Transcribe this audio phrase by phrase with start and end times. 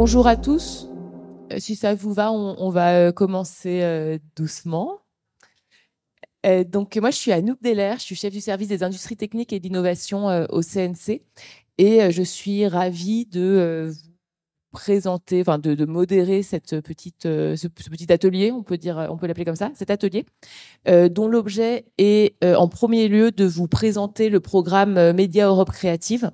[0.00, 0.88] bonjour à tous.
[1.52, 5.00] Euh, si ça vous va, on, va euh, commencer euh, doucement.
[6.44, 9.58] donc, moi, je suis Anouk Deller, je suis chef du service des industries techniques et
[9.58, 11.22] d'innovation au CNC.
[11.78, 18.52] Et je suis ravie de vous présenter, enfin de, modérer cette petite, ce, petit atelier,
[18.52, 20.26] on peut dire, on peut l'appeler comme ça, cet atelier,
[20.86, 26.30] dont l'objet est en premier lieu de vous présenter le programme Média Europe Créative,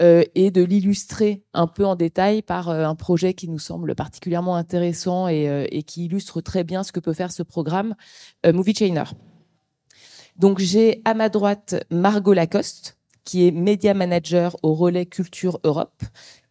[0.00, 3.94] euh, et de l'illustrer un peu en détail par euh, un projet qui nous semble
[3.94, 7.94] particulièrement intéressant euh, et, qui illustre très bien ce que peut faire ce programme,
[8.44, 9.04] Movie Chainer.
[10.36, 16.02] Donc j'ai à ma droite Margot Lacoste, qui est média manager au Relais Culture Europe,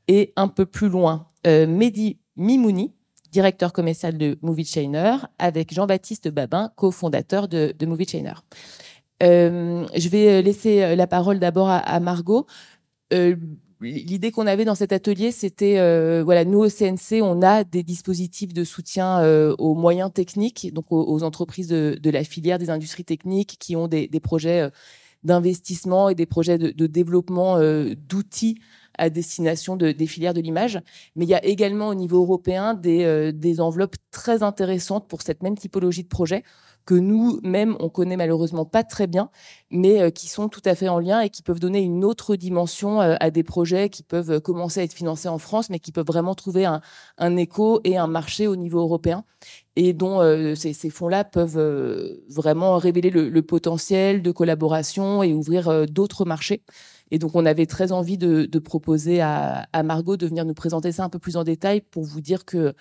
[0.08, 2.94] et un peu plus loin, Mehdi Mimouni,
[3.32, 8.36] directeur commercial de Movie Chainer, avec Jean-Baptiste Babin, cofondateur de, Movie Chainer.
[9.20, 12.46] je vais laisser la parole d'abord à, Margot
[13.82, 17.84] l'idée qu'on avait dans cet atelier, c'était, euh, voilà, nous au CNC, on a des
[17.84, 23.06] dispositifs de soutien euh, aux moyens techniques, donc aux, entreprises de, la filière des industries
[23.06, 24.70] techniques qui ont des, projets
[25.24, 27.60] d'investissement et des projets de, développement
[27.96, 28.60] d'outils
[28.98, 30.80] à destination de, des filières de l'image.
[31.16, 35.58] Mais il y a également au niveau européen des enveloppes très intéressantes pour cette même
[35.58, 36.44] typologie de projet
[36.86, 39.30] que nous-mêmes, on connaît malheureusement pas très bien,
[39.70, 42.36] mais euh, qui sont tout à fait en lien et qui peuvent donner une autre
[42.36, 45.92] dimension euh, à des projets qui peuvent commencer à être financés en France, mais qui
[45.92, 46.82] peuvent vraiment trouver un,
[47.38, 49.24] écho et un marché au niveau européen
[49.76, 56.26] et dont euh, ces, fonds-là peuvent vraiment révéler le, potentiel de collaboration et ouvrir d'autres
[56.26, 56.64] marchés.
[57.12, 61.04] Et donc, on avait très envie de, proposer à, Margot de venir nous présenter ça
[61.04, 62.74] un peu plus en détail pour vous dire que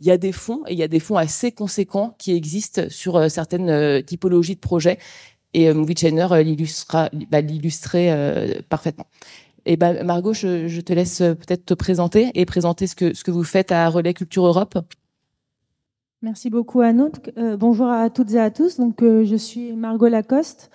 [0.00, 2.82] il y a des fonds et il y a des fonds assez conséquents qui existent
[2.88, 4.98] sur euh, certaines euh, typologies de projets.
[5.54, 9.06] Et euh, Movie Chainer va l'illustrer parfaitement.
[9.64, 13.30] Et ben, Margot, je, te laisse peut-être te présenter et présenter ce que, ce que
[13.30, 14.78] vous faites à Relais Culture Europe.
[16.20, 17.30] Merci beaucoup Anouk.
[17.38, 18.78] Euh, bonjour à toutes et à tous.
[18.78, 20.70] Donc, je suis Margot Lacoste.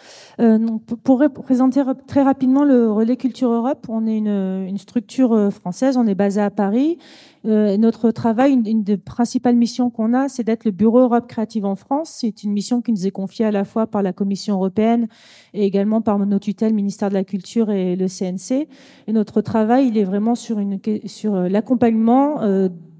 [1.03, 6.07] Pour présenter très rapidement le Relais Culture Europe, on est une, une structure française, on
[6.07, 6.97] est basé à Paris.
[7.45, 11.65] Euh, notre travail, une, des principales missions qu'on a, c'est d'être le Bureau Europe Créative
[11.65, 12.17] en France.
[12.19, 15.07] C'est une mission qui nous est confiée à la fois par la Commission européenne
[15.53, 18.67] et également par nos tutelles, ministère de la Culture et le CNC.
[19.07, 20.57] Et notre travail, il est vraiment sur,
[21.05, 22.39] sur l'accompagnement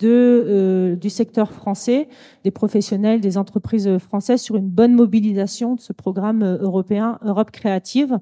[0.04, 2.10] de, euh, du secteur français,
[2.44, 7.52] des professionnels, des entreprises françaises sur une bonne mobilisation de ce programme euh, européen Europe
[7.52, 8.20] créative.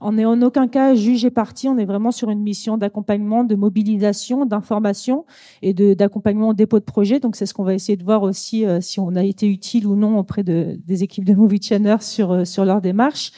[0.00, 3.56] On n'est en aucun cas jugé parti, on est vraiment sur une mission d'accompagnement, de
[3.56, 5.24] mobilisation, d'information
[5.64, 7.20] et d'accompagnement au dépôt de projet.
[7.20, 9.86] Donc c'est ce qu'on va essayer de voir aussi euh, si on a été utile
[9.86, 13.32] ou non auprès de, des équipes de Movie Channel sur, sur leur démarche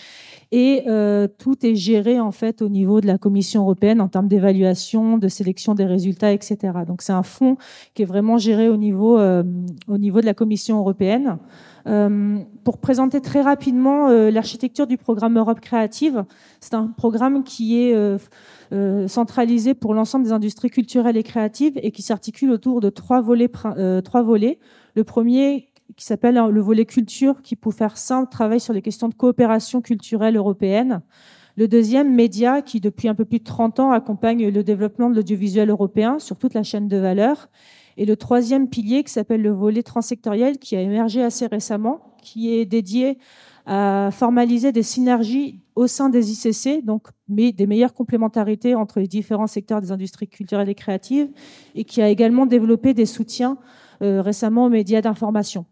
[0.53, 4.29] et euh, tout est géré en fait au niveau de la Commission européenne en termes
[4.29, 6.57] d'évaluation, de sélection des résultats, etc.
[6.87, 7.57] Donc c'est un fonds
[7.95, 9.43] qui est vraiment géré au niveau euh,
[9.89, 11.39] au niveau de la Commission européenne.
[11.87, 16.25] Euh, pour présenter très rapidement euh, l'architecture du programme Europe Créative,
[16.59, 21.93] c'est un programme qui est euh, centralisé pour l'ensemble des industries culturelles et créatives et
[21.93, 23.51] qui s'articule autour de trois volets.
[24.05, 24.59] trois volets.
[24.97, 28.83] Le premier qui s'appelle hein, le volet culture, qui, pour faire simple, travaille sur les
[28.83, 31.03] questions de coopération culturelle européenne.
[31.57, 35.17] Le deuxième, média, qui depuis un peu plus de 30 ans accompagne le développement de
[35.17, 37.49] l'audiovisuel européen sur toute la chaîne de valeur.
[37.97, 42.55] Et le troisième pilier, qui s'appelle le volet transsectoriel, qui a émergé assez récemment, qui
[42.55, 43.19] est dédié
[43.65, 49.49] à formaliser des synergies au sein des ICC, donc des meilleures complémentarités entre les différents
[49.49, 51.29] secteurs des industries culturelles et créatives,
[51.75, 53.59] et qui a également développé des soutiens
[54.03, 55.65] euh, récemment aux médias d'information.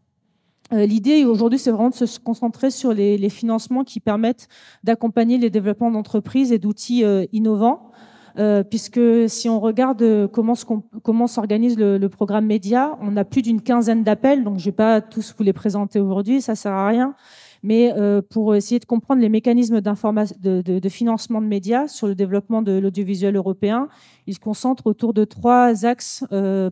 [0.72, 4.48] Euh, l'idée aujourd'hui, c'est vraiment de se concentrer sur les, financements qui permettent
[4.82, 7.90] d'accompagner les développements d'entreprises et d'outils euh, innovants.
[8.36, 14.02] Euh, puisque si on regarde comment, s'organise le, programme média, on a plus d'une quinzaine
[14.02, 17.14] d'appels, donc je vais pas tous vous les présenter aujourd'hui, ça sert à rien.
[17.66, 17.94] Mais
[18.28, 23.36] pour essayer de comprendre les mécanismes de, financement de médias sur le développement de l'audiovisuel
[23.36, 23.88] européen,
[24.26, 26.24] il se concentre autour de trois axes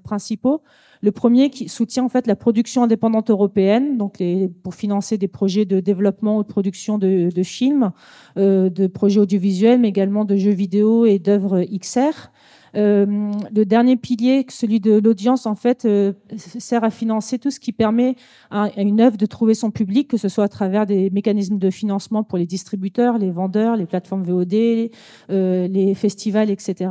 [0.05, 0.63] principaux.
[1.03, 4.23] Le premier qui soutient en fait la production indépendante européenne, donc
[4.63, 7.91] pour financer des projets de développement ou de production de, de films,
[8.37, 12.31] euh, de projets audiovisuels, mais également de jeux vidéo et d'œuvres XR.
[12.75, 17.61] Euh, le dernier pilier, celui de l'audience, en fait, euh, sert à financer tout ce
[17.61, 18.17] qui permet
[18.51, 21.71] à, une œuvre de trouver son public, que ce soit à travers des mécanismes de
[21.71, 24.91] financement pour les distributeurs, les vendeurs, les plateformes VOD,
[25.31, 26.91] euh, les festivals, etc.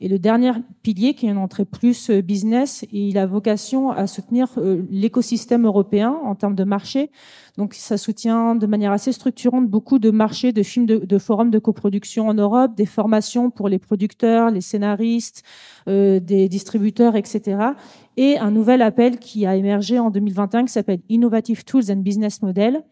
[0.00, 0.52] Et le dernier
[0.82, 5.64] pilier, qui est une entrée plus euh, business, il a vocation à soutenir euh, l'écosystème
[5.64, 7.10] européen en termes de marché.
[7.56, 11.58] Donc, ça soutient de manière assez structurante beaucoup de marchés, de films, de, forums de
[11.58, 15.42] coproduction en Europe, des formations pour les producteurs, les scénaristes,
[15.88, 17.70] euh, des distributeurs, etc.
[18.18, 22.42] Et un nouvel appel qui a émergé en 2021 qui s'appelle Innovative Tools and Business
[22.42, 22.84] Model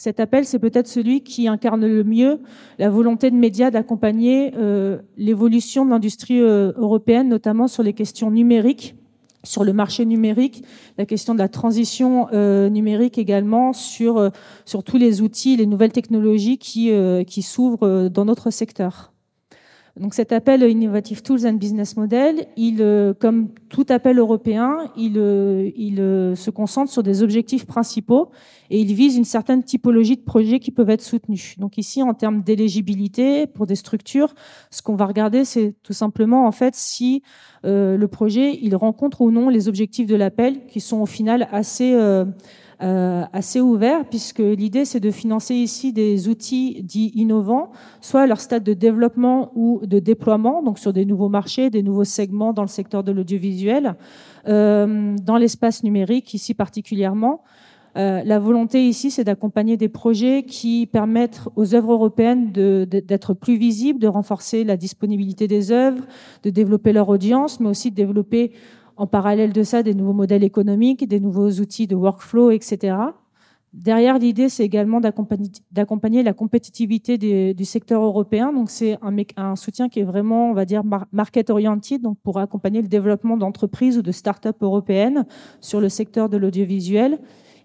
[0.00, 2.40] cet appel, c'est peut-être celui qui incarne le mieux
[2.78, 8.30] la volonté de médias d'accompagner euh, l'évolution de l'industrie euh, européenne, notamment sur les questions
[8.30, 8.94] numériques,
[9.44, 10.64] sur le marché numérique,
[10.96, 14.32] la question de la transition euh, numérique également, sur,
[14.86, 19.12] tous les outils, les nouvelles technologies qui, s'ouvrent dans notre secteur.
[19.98, 22.78] Donc cet appel Innovative Tools and Business Model, il,
[23.20, 28.30] comme tout appel européen, il, euh, euh, se concentre sur des objectifs principaux
[28.68, 31.56] et il vise une certaine typologie de projets qui peuvent être soutenus.
[31.58, 34.34] Donc ici, en termes d'éligibilité pour des structures,
[34.70, 37.22] ce qu'on va regarder, c'est tout simplement en fait si
[37.62, 41.94] le projet il rencontre ou non les objectifs de l'appel, qui sont au final assez
[42.82, 48.26] euh, assez ouvert, puisque l'idée, c'est de financer ici des outils dits innovants, soit à
[48.26, 52.54] leur stade de développement ou de déploiement, donc sur des nouveaux marchés, des nouveaux segments
[52.54, 57.42] dans le secteur de l'audiovisuel, euh, dans l'espace numérique ici particulièrement.
[57.96, 63.56] Euh, la volonté ici, c'est d'accompagner des projets qui permettent aux œuvres européennes d'être plus
[63.56, 66.04] visibles, de renforcer la disponibilité des œuvres,
[66.44, 68.52] de développer leur audience, mais aussi de développer
[68.96, 72.96] en parallèle de ça, des nouveaux modèles économiques, des nouveaux outils de workflow, etc.
[73.72, 77.18] Derrière l'idée, c'est également d'accompagner la compétitivité
[77.54, 78.52] du secteur européen.
[78.52, 78.98] Donc, c'est
[79.36, 80.82] un, soutien qui est vraiment, on va dire,
[81.12, 85.24] market oriented, donc pour accompagner le développement d'entreprises ou de start-up européennes
[85.60, 87.20] sur le secteur de l'audiovisuel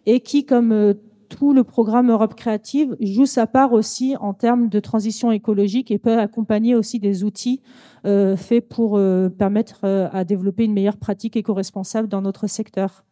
[0.05, 0.93] et qui, comme euh,
[1.27, 5.97] tout le programme Europe créative, joue sa part aussi en termes de transition écologique et
[5.97, 7.63] peut accompagner aussi des outils
[8.05, 13.03] euh, fait pour euh, permettre à développer une meilleure pratique éco-responsable dans notre secteur.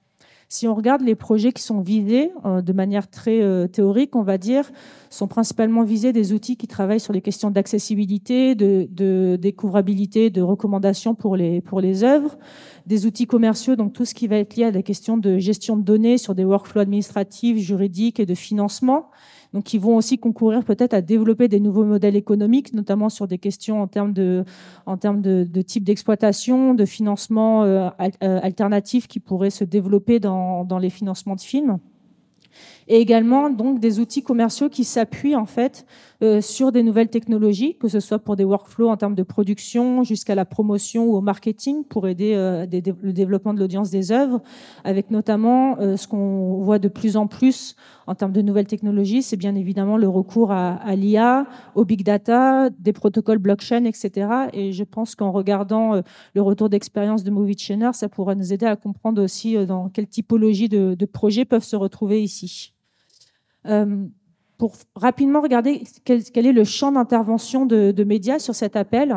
[0.49, 4.71] Si on regarde les projets qui sont visés de manière très théorique, on va dire,
[5.09, 11.15] sont principalement visés des outils qui travaillent sur les questions d'accessibilité, de, découvrabilité, de recommandation
[11.15, 12.37] pour les, pour les œuvres,
[12.85, 15.77] des outils commerciaux, donc tout ce qui va être lié à des questions de gestion
[15.77, 19.09] de données sur des workflows administratifs, juridiques et de financement,
[19.53, 23.37] donc qui vont aussi concourir peut-être à développer des nouveaux modèles économiques, notamment sur des
[23.37, 24.43] questions en termes de,
[24.85, 27.89] en type d'exploitation, de financement euh,
[28.23, 31.77] euh, alternatif qui pourraient se développer dans, dans les financements de films.
[32.87, 35.85] Et également donc des outils commerciaux qui s'appuient en fait
[36.23, 40.03] euh, sur des nouvelles technologies, que ce soit pour des workflows en termes de production
[40.03, 42.65] jusqu'à la promotion ou au marketing pour aider euh,
[43.01, 44.41] le développement de l'audience des œuvres,
[44.85, 47.75] avec notamment euh, ce qu'on voit de plus en plus
[48.07, 52.69] en termes de nouvelles technologies, c'est bien évidemment le recours à, l'IA, au big data,
[52.69, 54.27] des protocoles blockchain, etc.
[54.53, 56.01] Et je pense qu'en regardant
[56.33, 60.07] le retour d'expérience de Movie Chainer, ça pourra nous aider à comprendre aussi dans quelle
[60.07, 62.73] typologie de, projets peuvent se retrouver ici.
[64.57, 69.15] Pour rapidement regarder quel, est le champ d'intervention de, médias sur cet appel.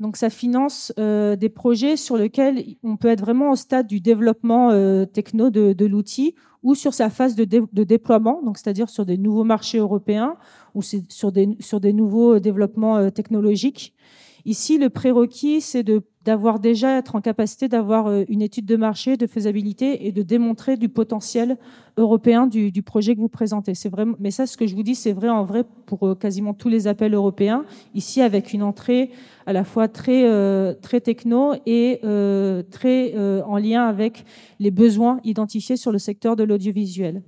[0.00, 4.00] Donc, ça finance euh, des projets sur lesquels on peut être vraiment au stade du
[4.00, 7.44] développement euh, techno de, l'outil ou sur sa phase de,
[7.84, 10.36] déploiement, donc c'est-à-dire sur des nouveaux marchés européens
[10.74, 13.94] ou sur des, sur des nouveaux développements technologiques.
[14.44, 15.84] Ici, le prérequis, c'est
[16.24, 20.22] d'avoir déjà être en capacité d'avoir euh, une étude de marché, de faisabilité et de
[20.22, 21.56] démontrer du potentiel
[21.96, 23.72] européen du, projet que vous présentez.
[24.18, 26.68] Mais ça, ce que je vous dis, c'est vrai en vrai pour euh, quasiment tous
[26.68, 27.64] les appels européens.
[27.94, 29.10] Ici, avec une entrée
[29.46, 32.00] à la fois très euh, très techno et
[32.70, 34.24] très en lien avec
[34.58, 37.22] les besoins identifiés sur le secteur de l'audiovisuel.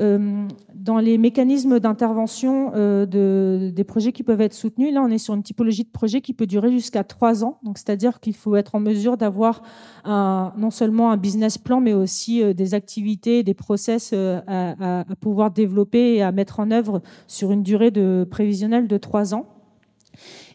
[0.00, 5.10] Euh, dans les mécanismes d'intervention euh, de, des projets qui peuvent être soutenus, là, on
[5.10, 7.58] est sur une typologie de projet qui peut durer jusqu'à trois ans.
[7.64, 9.62] Donc, c'est-à-dire qu'il faut être en mesure d'avoir
[10.06, 15.50] non seulement un business plan, mais aussi euh, des activités, des process à, à, pouvoir
[15.50, 19.46] développer et à mettre en œuvre sur une durée de prévisionnelle de trois ans.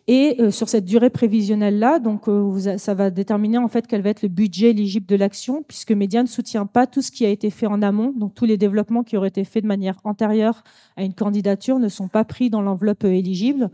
[0.08, 4.10] Et euh, sur cette durée prévisionnelle-là, donc euh, ça va déterminer en fait quel va
[4.10, 7.30] être le budget éligible de l'action, puisque Média ne soutient pas tout ce qui a
[7.30, 8.12] été fait en amont.
[8.12, 10.64] Donc tous les développements qui auraient été faits de manière antérieure
[10.98, 13.70] à une candidature ne sont pas pris dans l'enveloppe euh, éligible.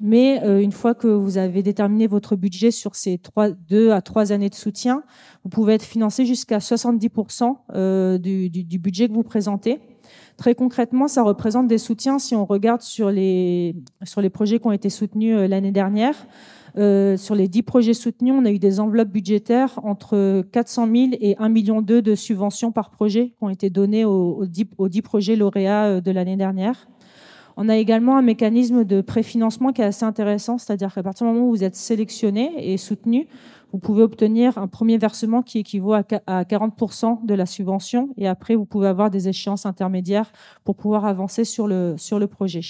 [0.00, 4.32] Mais une fois que vous avez déterminé votre budget sur ces trois, deux à trois
[4.32, 5.04] années de soutien,
[5.44, 9.78] vous pouvez être financé jusqu'à 70% du, du, du budget que vous présentez.
[10.36, 14.66] Très concrètement, ça représente des soutiens si on regarde sur les, sur les projets qui
[14.66, 16.26] ont été soutenus euh, l'année dernière.
[16.76, 21.08] Euh, sur les 10 projets soutenus, on a eu des enveloppes budgétaires entre 400 000
[21.20, 25.02] et 1,2 million de subventions par projet qui ont été données aux, 10, aux 10
[25.02, 26.88] projets lauréats euh, de l'année dernière.
[27.56, 31.32] On a également un mécanisme de préfinancement qui est assez intéressant, c'est-à-dire qu'à partir du
[31.32, 33.28] moment où vous êtes sélectionné et soutenu,
[33.72, 38.54] vous pouvez obtenir un premier versement qui équivaut à 40% de la subvention et après
[38.54, 40.30] vous pouvez avoir des échéances intermédiaires
[40.62, 42.60] pour pouvoir avancer sur le, sur le projet.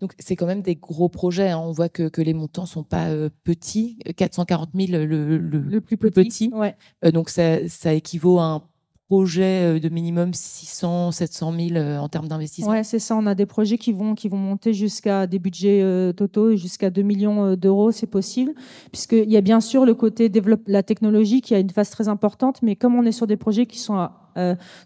[0.00, 1.50] Donc c'est quand même des gros projets.
[1.50, 1.58] Hein.
[1.58, 3.98] On voit que, que les montants sont pas euh, petits.
[4.16, 6.50] 440 000 le, le, plus petit.
[6.54, 6.74] Ouais.
[7.04, 8.62] Euh, donc ça, ça équivaut à un
[9.10, 12.70] projet euh, de minimum 600, 700 000 en termes d'investissement.
[12.70, 13.16] Ouais, c'est ça.
[13.16, 15.82] On a des projets qui vont qui vont monter jusqu'à des budgets
[16.16, 18.52] totaux jusqu'à 2 millions d'euros, c'est possible.
[18.92, 22.06] Puisqu'il y a bien sûr le côté développe la technologie qui a une phase très
[22.06, 24.08] importante, mais comme on est sur des projets qui sont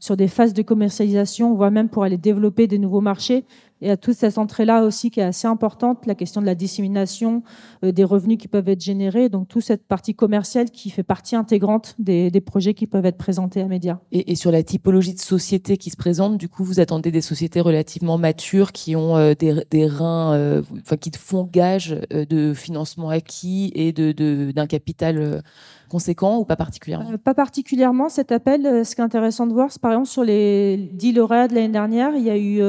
[0.00, 3.44] sur des phases de commercialisation, voire même pour aller développer des nouveaux marchés,
[3.84, 7.42] et à toute cette entrée-là aussi qui est assez importante, la question de la dissémination
[7.84, 11.36] euh, des revenus qui peuvent être générés, donc toute cette partie commerciale qui fait partie
[11.36, 13.98] intégrante des, projets qui peuvent être présentés à médias.
[14.10, 17.60] Et, sur la typologie de sociétés qui se présentent, du coup, vous attendez des sociétés
[17.60, 23.70] relativement matures qui ont euh, des, reins, euh, enfin qui font gage de financement acquis
[23.74, 24.12] et de
[24.52, 25.42] d'un capital
[25.90, 27.18] conséquent ou pas particulièrement?
[27.18, 28.08] Pas particulièrement.
[28.08, 31.48] Cet appel, ce qui est intéressant de voir, c'est par exemple sur les 10 lauréats
[31.48, 32.62] de l'année dernière, il y a eu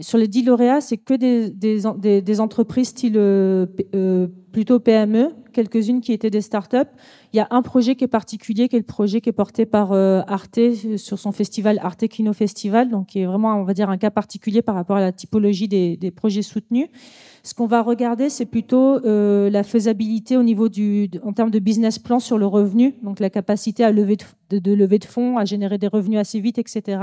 [0.00, 6.12] sur les 10 lauréats, c'est que des, entreprises style euh, euh, plutôt PME, quelques-unes qui
[6.12, 6.90] étaient des startups.
[7.32, 9.66] Il y a un projet qui est particulier, qui est le projet qui est porté
[9.66, 10.58] par euh, Arte
[10.96, 14.10] sur son festival Arte Kino Festival, donc qui est vraiment, on va dire, un cas
[14.10, 16.88] particulier par rapport à la typologie des, projets soutenus.
[17.42, 21.98] Ce qu'on va regarder, c'est plutôt la faisabilité au niveau du, en termes de business
[21.98, 24.16] plan sur le revenu, donc la capacité à lever
[24.50, 26.98] de, de lever de fonds, à générer des revenus assez vite, etc.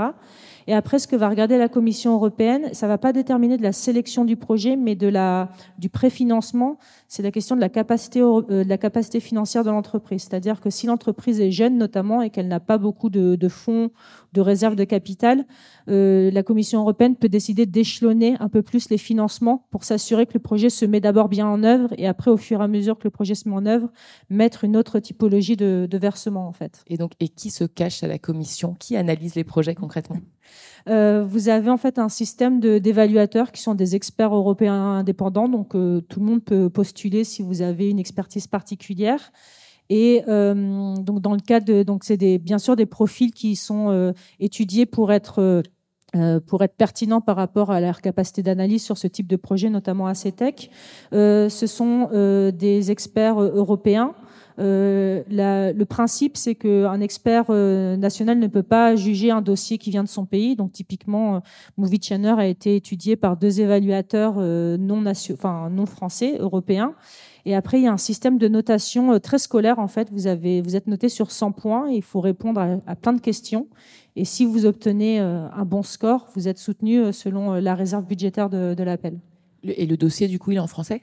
[0.66, 3.72] Et après, ce que va regarder la Commission européenne, ça va pas déterminer de la
[3.72, 6.78] sélection du projet, mais de la, du préfinancement.
[7.08, 10.22] C'est la question de la capacité, euh, de la capacité financière de l'entreprise.
[10.22, 13.90] C'est-à-dire que si l'entreprise est jeune, notamment, et qu'elle n'a pas beaucoup de, de fonds
[14.32, 15.46] de réserve de capital,
[15.88, 20.34] euh, la Commission européenne peut décider d'échelonner un peu plus les financements pour s'assurer que
[20.34, 22.98] le projet se met d'abord bien en œuvre et après, au fur et à mesure
[22.98, 23.90] que le projet se met en œuvre,
[24.30, 26.82] mettre une autre typologie de, versement en fait.
[26.88, 28.74] Et donc, et qui se cache à la Commission?
[28.78, 30.16] Qui analyse les projets concrètement?
[30.88, 35.74] Euh, vous avez en fait un système d'évaluateurs qui sont des experts européens indépendants, donc
[35.74, 39.32] euh, tout le monde peut postuler si vous avez une expertise particulière.
[39.90, 43.54] Et euh, donc dans le cadre de, donc c'est des, bien sûr des profils qui
[43.56, 45.62] sont étudiés pour être
[46.46, 50.06] pour être pertinents par rapport à leur capacité d'analyse sur ce type de projet, notamment
[50.06, 50.70] à CETEC.
[51.12, 52.08] ce sont
[52.52, 54.14] des experts européens.
[54.58, 60.04] La, le principe, c'est qu'un expert national ne peut pas juger un dossier qui vient
[60.04, 60.56] de son pays.
[60.56, 61.42] Donc, typiquement,
[61.76, 65.04] Movie Channel a été étudié par deux évaluateurs non,
[65.86, 66.94] français, européens.
[67.46, 69.78] Et après, il y a un système de notation euh, très scolaire.
[69.78, 73.20] En fait, vous, êtes noté sur 100 points et il faut répondre à, plein de
[73.20, 73.68] questions.
[74.16, 78.06] Et si vous obtenez euh, un bon score, vous êtes soutenu euh, selon la réserve
[78.06, 79.18] budgétaire de, l'appel.
[79.62, 81.02] Et le dossier, du coup, il est en français?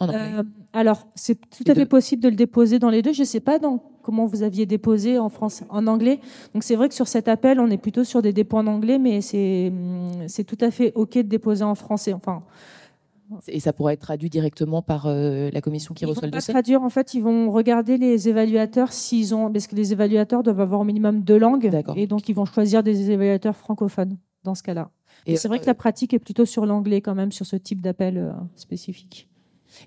[0.00, 0.08] En
[0.72, 3.12] Alors, c'est tout à fait possible de le déposer dans les deux.
[3.12, 6.20] Je ne sais pas dans comment vous aviez déposé en France, en anglais.
[6.54, 8.98] Donc, c'est vrai que sur cet appel, on est plutôt sur des dépôts en anglais,
[8.98, 12.12] mais c'est hum, tout à fait OK de déposer en français.
[12.12, 12.42] Enfin,
[13.46, 16.52] et ça pourrait être traduit directement par euh, la commission qui reçoit le dossier.
[16.52, 20.60] traduire, en fait, ils vont regarder les évaluateurs s'ils ont, parce que les évaluateurs doivent
[20.60, 24.62] avoir au minimum deux langues, et donc ils vont choisir des évaluateurs francophones dans ce
[24.62, 24.90] cas-là.
[25.26, 27.82] Et, c'est vrai que la pratique est plutôt sur l'anglais quand même sur ce type
[27.82, 29.28] d'appel euh, spécifique.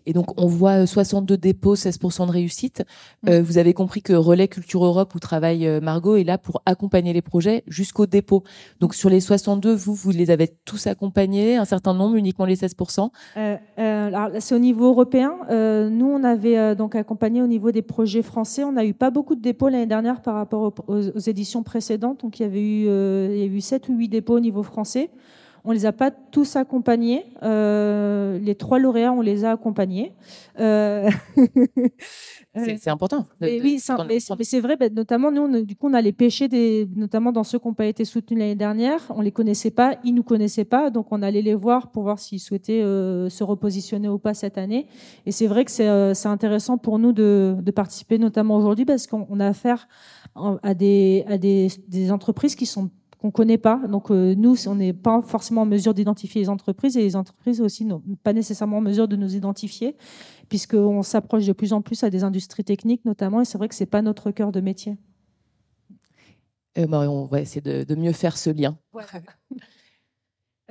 [0.05, 2.83] Et donc, on voit 62 euh, dépôts, 16% de réussite.
[3.23, 3.29] Mm.
[3.29, 6.61] Euh, vous avez compris que Relais Culture Europe, où travaille euh, Margot, est là pour
[6.65, 8.43] accompagner les projets jusqu'au dépôt.
[8.79, 12.55] Donc, sur les 62, vous, vous les avez tous accompagnés, un certain nombre, uniquement les
[12.55, 15.35] 16% euh, Alors, c'est au niveau européen.
[15.49, 18.63] nous, on avait donc accompagné au niveau des projets français.
[18.63, 22.21] On n'a eu pas beaucoup de dépôts l'année dernière par rapport aux, éditions précédentes.
[22.21, 22.85] Donc, il y avait eu,
[23.31, 25.09] il y a eu 7 ou 8 dépôts au niveau français.
[25.63, 27.25] On les a pas tous accompagnés.
[27.43, 30.13] Euh, les trois lauréats, on les a accompagnés.
[30.59, 31.09] Euh,
[32.55, 33.27] c'est important.
[33.41, 34.75] oui, mais, c'est vrai.
[34.75, 37.75] Ben, notamment, nous, on, du coup, on allait pêcher des, notamment dans ceux qui n'ont
[37.75, 39.01] pas été soutenus l'année dernière.
[39.09, 42.17] On les connaissait pas, ils nous connaissaient pas, donc on allait les voir pour voir
[42.17, 44.87] s'ils souhaitaient euh, se repositionner ou pas cette année.
[45.27, 49.47] Et c'est vrai que c'est intéressant pour nous de, participer, notamment aujourd'hui, parce qu'on a
[49.47, 49.87] affaire
[50.63, 52.89] à des, à des, des entreprises qui sont
[53.21, 53.79] qu'on connaît pas.
[53.87, 57.61] Donc euh, nous, on n'est pas forcément en mesure d'identifier les entreprises et les entreprises
[57.61, 59.95] aussi n'ont pas nécessairement en mesure de nous identifier,
[60.49, 63.75] puisqu'on s'approche de plus en plus à des industries techniques notamment, et c'est vrai que
[63.75, 64.97] c'est pas notre cœur de métier.
[66.77, 68.77] Euh, bah, on va essayer de, mieux faire ce lien.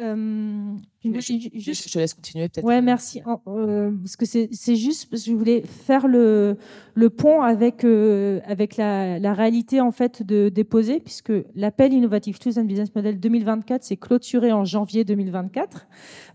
[0.00, 2.64] Euh, Je, te laisse continuer peut-être.
[2.64, 3.22] Ouais, merci.
[3.46, 6.56] Euh, parce que c'est juste parce que je voulais faire le,
[6.94, 12.38] le pont avec, euh, avec la, la, réalité en fait de déposer, puisque l'appel Innovative
[12.38, 15.86] Tools and Business Model 2024 s'est clôturé en janvier 2024.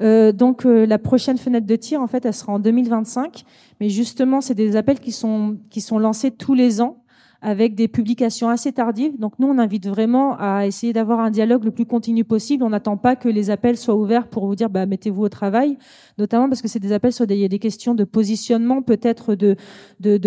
[0.01, 3.43] Euh, donc euh, la prochaine fenêtre de tir, en fait, elle sera en 2025.
[3.79, 7.04] Mais justement, c'est des appels qui sont, qui sont lancés tous les ans
[7.41, 9.17] avec des publications assez tardives.
[9.19, 12.63] Donc nous, on invite vraiment à essayer d'avoir un dialogue le plus continu possible.
[12.63, 15.77] On n'attend pas que les appels soient ouverts pour vous dire bah, mettez-vous au travail,
[16.17, 19.55] notamment parce que c'est des appels sur des, des questions de positionnement, peut-être de,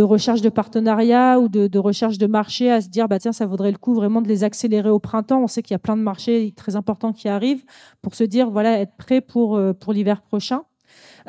[0.02, 3.72] recherche de partenariat ou de, recherche de marché, à se dire bah tiens ça vaudrait
[3.72, 5.42] le coup vraiment de les accélérer au printemps.
[5.42, 7.64] On sait qu'il y a plein de marchés très importants qui arrivent
[8.02, 10.62] pour se dire voilà être prêt pour euh, pour l'hiver prochain.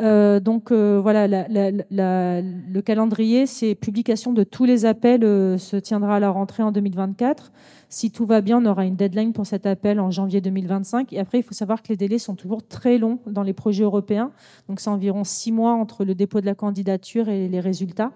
[0.01, 6.15] Euh, donc euh, voilà, le calendrier, c'est publication de tous les appels euh, se tiendra
[6.15, 7.51] à la rentrée en 2024.
[7.89, 11.11] Si tout va bien, on aura une deadline pour cet appel en janvier 2025.
[11.13, 13.83] Et après, il faut savoir que les délais sont toujours très longs dans les projets
[13.83, 14.31] européens.
[14.67, 18.11] Donc c'est environ six mois entre le dépôt de la candidature et les résultats.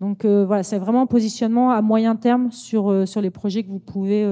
[0.00, 3.80] Donc voilà, c'est vraiment un positionnement à moyen terme sur, sur les projets que vous
[3.80, 4.24] pouvez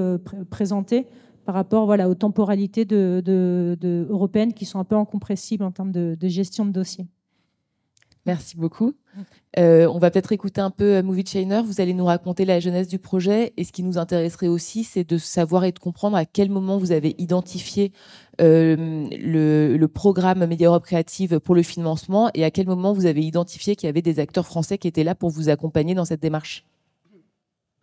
[0.49, 1.07] présenter
[1.47, 3.77] par rapport voilà, aux temporalités de,
[4.09, 7.07] européennes qui sont un peu incompressibles en termes de, gestion de dossiers.
[8.25, 8.95] Merci beaucoup.
[9.57, 11.61] Euh, on va peut-être écouter un peu euh, Movie Chainer.
[11.65, 13.53] Vous allez nous raconter la jeunesse du projet.
[13.55, 16.77] Et ce qui nous intéresserait aussi, c'est de savoir et de comprendre à quel moment
[16.77, 17.93] vous avez identifié
[18.41, 23.05] euh, le, le, programme Média Europe Créative pour le financement et à quel moment vous
[23.05, 26.03] avez identifié qu'il y avait des acteurs français qui étaient là pour vous accompagner dans
[26.03, 26.65] cette démarche.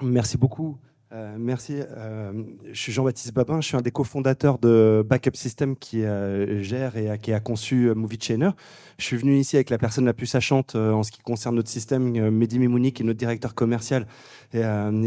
[0.02, 0.76] Merci beaucoup.
[1.14, 1.75] Euh, merci.
[1.97, 2.33] Euh,
[2.73, 3.61] je suis Jean-Baptiste Babin.
[3.61, 7.92] Je suis un des cofondateurs de Backup System qui euh, gère et qui a conçu
[7.94, 8.50] Movie Chainer.
[8.99, 11.68] Je suis venu ici avec la personne la plus sachante en ce qui concerne notre
[11.68, 14.06] système, Mehdi Mimouni, qui est notre directeur commercial
[14.52, 14.62] et,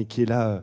[0.10, 0.62] qui est là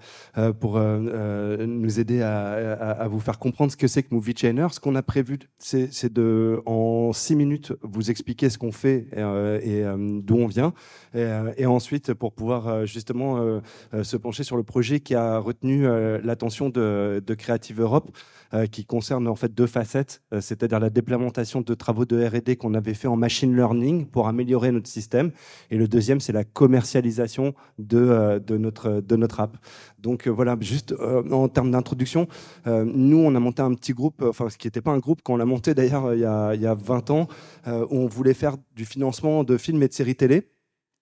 [0.60, 4.66] pour nous aider à, vous faire comprendre ce que c'est que Movie Chainer.
[4.70, 9.84] Ce qu'on a prévu, c'est de, en six minutes, vous expliquer ce qu'on fait et,
[10.22, 10.74] d'où on vient.
[11.14, 13.60] Et, ensuite, pour pouvoir justement
[14.02, 18.10] se pencher sur le projet qui a retenu euh, l'attention de, Creative Europe,
[18.52, 22.56] euh, qui concerne en fait deux facettes, euh, c'est-à-dire la déplémentation de travaux de R&D
[22.56, 25.32] qu'on avait fait en machine learning pour améliorer notre système,
[25.70, 29.56] et le deuxième, c'est la commercialisation de, de, notre, de notre app.
[29.98, 30.94] Donc voilà, juste
[31.30, 32.28] en termes d'introduction,
[32.66, 35.36] nous, on a monté un petit groupe, enfin, ce qui n'était pas un groupe, qu'on
[35.36, 37.28] l'a monté d'ailleurs il, il, y a 20 ans,
[37.66, 40.48] on voulait faire du financement de films et de séries télé.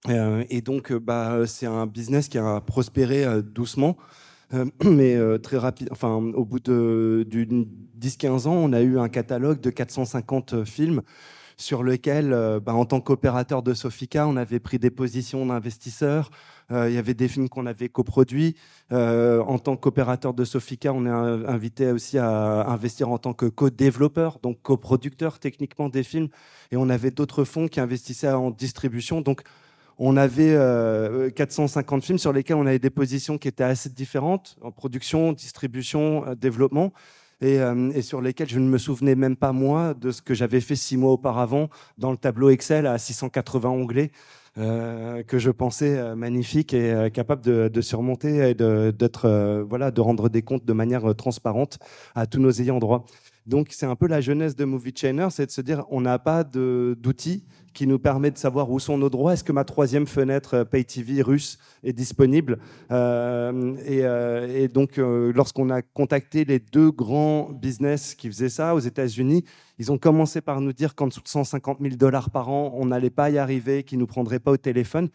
[0.09, 3.97] et donc, bah, c'est un business qui a prospéré doucement.
[4.55, 7.27] Euh, mais euh, très rapide, enfin, au bout de
[8.01, 11.03] 10-15 ans, on a eu un catalogue de 450 euh, films
[11.59, 12.31] sur lequel,
[12.65, 16.31] bah, en tant qu'opérateur de Sofica, on avait pris des positions d'investisseurs.
[16.71, 18.57] il y avait des films qu'on avait coproduits.
[18.91, 24.41] en tant qu'opérateur de Sofica, on est invité aussi à investir en tant que co-développeur,
[24.43, 26.29] donc coproducteur techniquement des films.
[26.73, 29.21] Et on avait d'autres fonds qui investissaient en distribution.
[29.21, 29.43] Donc,
[29.99, 30.57] on avait
[31.35, 35.33] 450 euh, films sur lesquels on avait des positions qui étaient assez différentes en production,
[35.33, 36.93] distribution, euh, développement.
[37.43, 40.61] Euh, et, sur lesquels je ne me souvenais même pas moi de ce que j'avais
[40.61, 44.13] fait six mois auparavant dans le tableau Excel à 680 onglets
[44.55, 50.67] que je pensais magnifique et capable de, surmonter et d'être voilà de rendre des comptes
[50.67, 51.79] de manière transparente
[52.15, 53.07] à tous nos ayants droit.
[53.47, 56.19] Donc c'est un peu la jeunesse de Movie Chainer, c'est de se dire on n'a
[56.19, 59.33] pas d'outils qui nous permet de savoir où sont nos droits.
[59.33, 62.59] Est-ce que ma troisième fenêtre euh, Pay TV russe est disponible?
[62.91, 68.81] Euh, euh, et, donc, lorsqu'on a contacté les deux grands business qui faisaient ça aux
[68.81, 69.45] États-Unis,
[69.79, 72.87] ils ont commencé par nous dire qu'en dessous de 150 000 dollars par an, on
[72.87, 75.09] n'allait pas y arriver, qu'ils nous prendraient pas au téléphone.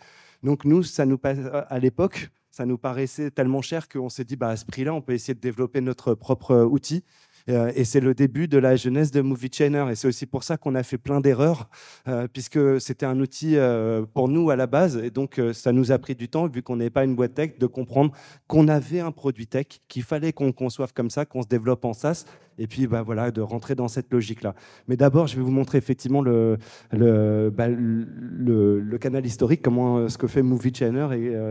[0.43, 4.49] Donc nous, ça nous à l'époque, ça nous paraissait tellement cher qu'on s'est dit, bah,
[4.49, 7.03] à ce prix-là, on peut essayer de développer notre propre outil.
[7.49, 9.85] Euh, et c'est le début de la jeunesse de Movie Chainer.
[9.91, 11.69] Et c'est aussi pour ça qu'on a fait plein d'erreurs,
[12.07, 14.97] euh, puisque c'était un outil euh, pour nous à la base.
[14.97, 17.57] Et donc, ça nous a pris du temps, vu qu'on n'est pas une boîte tech,
[17.59, 18.11] de comprendre
[18.47, 21.93] qu'on avait un produit tech, qu'il fallait qu'on conçoive comme ça, qu'on se développe en
[21.93, 22.25] SaaS.
[22.59, 24.55] Et puis, bah, voilà, de rentrer dans cette logique-là.
[24.87, 26.57] Mais d'abord, je vais vous montrer effectivement le,
[26.91, 31.07] le, bah, le, canal historique, comment, ce que fait Movie Chainer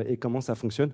[0.08, 0.90] et, comment ça fonctionne.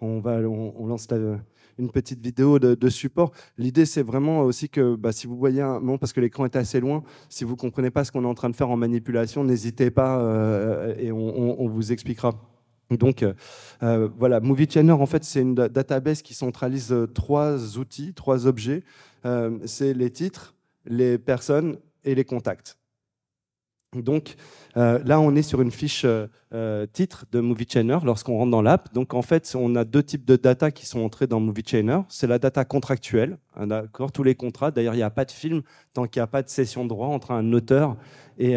[0.00, 1.38] On, va, on, lance la,
[1.78, 3.32] une petite vidéo de, support.
[3.58, 6.56] L'idée, c'est vraiment aussi que bah, si vous voyez un moment, parce que l'écran est
[6.56, 8.76] assez loin, si vous ne comprenez pas ce qu'on est en train de faire en
[8.76, 12.34] manipulation, n'hésitez pas euh, et on, vous expliquera.
[12.90, 13.32] Donc euh,
[13.82, 18.82] euh, voilà, Movie Channel, en fait, c'est une database qui centralise trois outils, trois objets.
[19.64, 20.54] c'est les titres,
[20.86, 22.76] les personnes et les contacts.
[23.94, 24.34] Donc
[24.74, 26.06] là, on est sur une fiche
[26.92, 28.92] titre de Movie Chainer lorsqu'on rentre dans l'app.
[28.94, 32.00] Donc en fait, on a deux types de data qui sont entrés dans Movie Chainer.
[32.08, 34.70] C'est la data contractuelle, hein, d'accord, tous les contrats.
[34.70, 36.88] D'ailleurs, il n'y a pas de film tant qu'il n'y a pas de cession de
[36.88, 37.96] droit entre un auteur
[38.38, 38.54] et,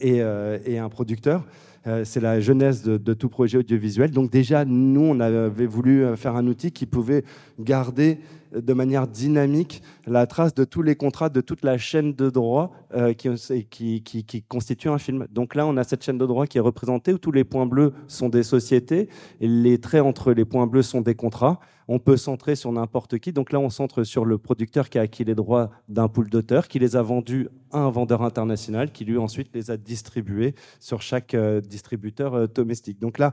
[0.00, 0.22] et,
[0.66, 1.44] et un producteur.
[1.88, 4.10] Euh, c'est la jeunesse de, tout projet audiovisuel.
[4.10, 7.24] Donc déjà, nous, on avait voulu euh, faire un outil qui pouvait
[7.58, 12.12] garder euh, de manière dynamique la trace de tous les contrats, de toute la chaîne
[12.14, 12.72] de droit
[13.16, 15.26] qui, qui, constitue un film.
[15.30, 17.66] Donc là, on a cette chaîne de droit qui est représentée où tous les points
[17.66, 19.08] bleus sont des sociétés
[19.40, 23.32] les traits entre les points bleus sont des contrats on peut centrer sur n'importe qui.
[23.32, 26.68] Donc là, on centre sur le producteur qui a acquis les droits d'un pool d'auteurs,
[26.68, 31.00] qui les a vendus à un vendeur international, qui lui ensuite les a distribués sur
[31.00, 33.00] chaque euh, distributeur euh, domestique.
[33.00, 33.32] Donc là,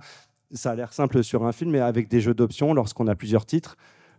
[0.52, 3.46] ça a l'air simple sur un film, mais avec des jeux d'options, lorsqu'on a plusieurs
[3.46, 3.76] titres,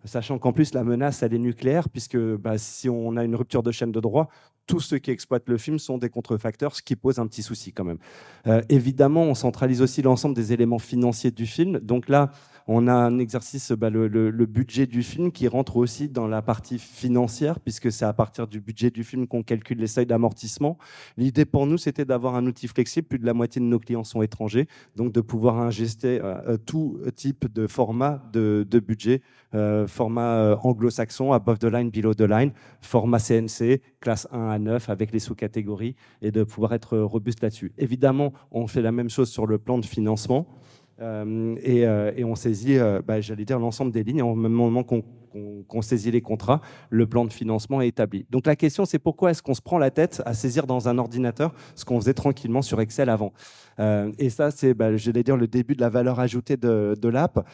[0.07, 3.63] sachant qu'en plus la menace elle est nucléaire, puisque bah, si on a une rupture
[3.63, 4.29] de chaîne de droit,
[4.67, 7.73] tous ceux qui exploitent le film sont des contrefacteurs, ce qui pose un petit souci
[7.73, 7.99] quand même.
[8.47, 11.79] Euh, évidemment, on centralise aussi l'ensemble des éléments financiers du film.
[11.79, 12.31] Donc là,
[12.69, 16.79] on a un exercice, bah, le, budget du film qui rentre aussi dans la partie
[16.79, 20.79] financière, puisque c'est à partir du budget du film qu'on calcule les seuils d'amortissement.
[21.17, 23.07] L'idée pour nous, c'était d'avoir un outil flexible.
[23.07, 26.57] Plus de la moitié de nos clients sont étrangers, donc de pouvoir ingester euh, euh,
[26.57, 29.23] tout type de format de, budget,
[29.55, 34.91] euh, format anglo-saxon, above the line, below the line, format CNC, classe 1 à 9
[34.91, 37.73] avec les sous-catégories, et de pouvoir être robuste là-dessus.
[37.79, 40.47] Évidemment, on fait la même chose sur le plan de financement.
[41.01, 44.23] Euh, euh, et, on saisit, euh, bah, j'allais dire, l'ensemble des lignes.
[44.23, 48.27] Au même moment qu'on saisit les contrats, le plan de financement est établi.
[48.31, 50.99] Donc la question, c'est pourquoi est-ce qu'on se prend la tête à saisir dans un
[50.99, 53.33] ordinateur ce qu'on faisait tranquillement sur Excel avant?
[54.19, 57.47] Et ça, c'est, bah, j'allais dire, le début de la valeur ajoutée de, de l'app.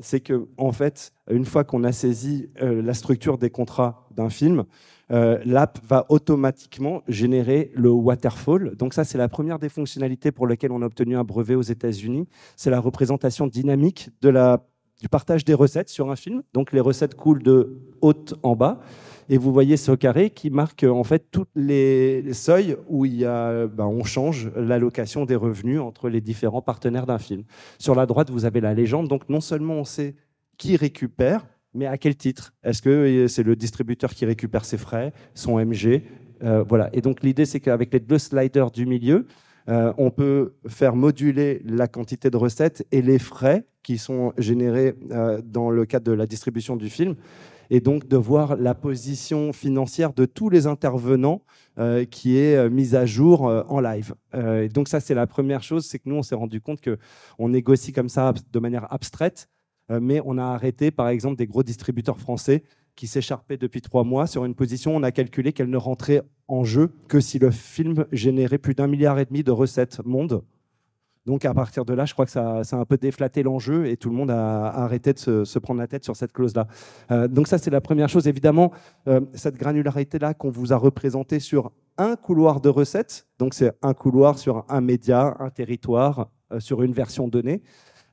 [0.00, 4.64] c'est que, en fait, une fois qu'on a saisi la structure des contrats d'un film,
[5.12, 8.76] euh, l'app va automatiquement générer le waterfall.
[8.76, 11.62] Donc ça, c'est la première des fonctionnalités pour lesquelles on a obtenu un brevet aux
[11.62, 12.26] États-Unis.
[12.56, 16.42] C'est la représentation dynamique du partage des recettes sur un film.
[16.54, 18.80] Donc les recettes coulent de haut en bas.
[19.28, 23.24] Et vous voyez ce carré qui marque en fait tous les seuils où il y
[23.24, 27.44] a, ben, on change l'allocation des revenus entre les différents partenaires d'un film.
[27.78, 29.08] Sur la droite, vous avez la légende.
[29.08, 30.16] Donc non seulement on sait
[30.56, 32.52] qui récupère, mais à quel titre?
[32.62, 36.02] Est-ce que euh, c'est le distributeur qui récupère ses frais, son MG
[36.42, 36.90] euh, Voilà.
[36.92, 39.26] Et donc l'idée, c'est qu'avec les deux sliders du milieu,
[39.68, 44.94] euh, on peut faire moduler la quantité de recettes et les frais qui sont générés
[45.44, 47.16] dans le cadre de la distribution du film,
[47.68, 51.42] et donc de voir la position financière de tous les intervenants
[52.08, 54.14] qui est mise à jour en live.
[54.36, 57.48] Et donc ça, c'est la première chose, c'est que nous, on s'est rendu compte qu'on
[57.48, 59.48] négocie comme ça de manière abstraite
[59.88, 62.62] mais on a arrêté, par exemple, des gros distributeurs français
[62.94, 64.94] qui s'écharpaient depuis trois mois sur une position.
[64.94, 68.86] On a calculé qu'elle ne rentrait en jeu que si le film générait plus d'un
[68.86, 70.42] milliard et demi de recettes monde.
[71.24, 73.96] Donc à partir de là, je crois que ça, a un peu déflaté l'enjeu et
[73.96, 76.66] tout le monde a, arrêté de se, prendre la tête sur cette clause-là.
[77.12, 78.26] Euh, donc ça, c'est la première chose.
[78.26, 78.72] Évidemment,
[79.06, 83.94] euh, cette granularité-là qu'on vous a représentée sur un couloir de recettes, donc c'est un
[83.94, 87.62] couloir sur un média, un territoire, sur une version donnée.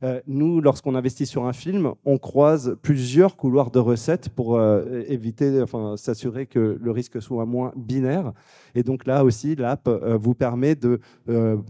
[0.01, 5.03] Euh, nous, lorsqu'on investit sur un film, on croise plusieurs couloirs de recettes pour euh,
[5.07, 8.31] éviter, enfin, s'assurer que le risque soit moins binaire.
[8.75, 10.99] Et donc là aussi, l'app euh, vous permet de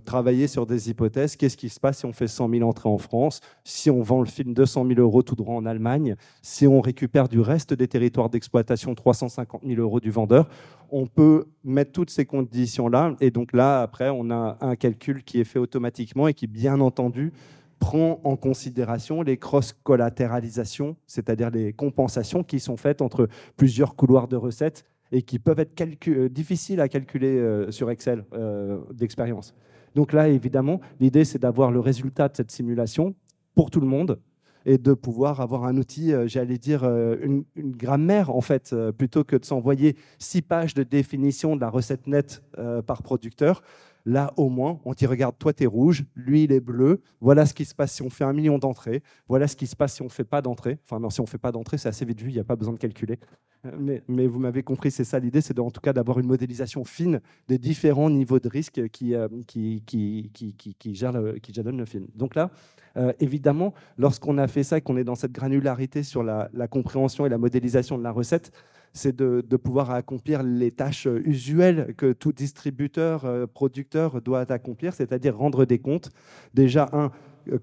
[0.06, 1.36] travailler sur des hypothèses.
[1.36, 4.22] Qu'est-ce qui se passe si on fait 100 000 entrées en France, si on vend
[4.22, 7.88] le film 200 000 euros tout droit en Allemagne, si on récupère du reste des
[7.88, 10.48] territoires d'exploitation 350 000 euros du vendeur?
[10.92, 13.16] On peut mettre toutes ces conditions-là.
[13.22, 16.80] Et donc là, après, on a un calcul qui est fait automatiquement et qui, bien
[16.80, 17.32] entendu,
[17.80, 24.36] prend en considération les cross-collatéralisations, c'est-à-dire les compensations qui sont faites entre plusieurs couloirs de
[24.36, 29.54] recettes et qui peuvent être euh, difficiles à calculer euh, sur Excel euh, d'expérience.
[29.96, 33.16] Donc là, évidemment, l'idée, c'est d'avoir le résultat de cette simulation
[33.56, 34.20] pour tout le monde
[34.66, 39.38] et de pouvoir avoir un outil, j'allais dire, une, une, grammaire, en fait, plutôt que
[39.38, 42.44] de s'envoyer six pages de définition de la recette nette
[42.86, 43.64] par producteur.
[44.06, 47.02] Là, au moins, on dit regarde, toi, tu es rouge, lui, il est bleu.
[47.22, 49.04] Voilà ce qui se passe si on fait un million d'entrées.
[49.28, 50.80] Voilà ce qui se passe si on ne fait pas d'entrées.
[50.86, 52.44] Enfin, non, si on ne fait pas d'entrées, c'est assez vite vu, il n'y a
[52.44, 53.20] pas besoin de calculer.
[53.66, 56.86] Euh, mais, vous m'avez compris, c'est ça l'idée, c'est en tout cas d'avoir une modélisation
[56.86, 62.08] fine des différents niveaux de risque qui, euh, qui, qui, qui, qui, jalonnent le film.
[62.16, 62.52] Donc là,
[62.98, 67.26] euh, évidemment, lorsqu'on a fait ça et qu'on est dans cette granularité sur la compréhension
[67.26, 68.52] et la modélisation de la recette,
[68.94, 75.38] c'est de, pouvoir accomplir les tâches usuelles que tout distributeur, euh, producteur doit accomplir, c'est-à-dire
[75.38, 76.10] rendre des comptes.
[76.54, 77.12] Déjà, un,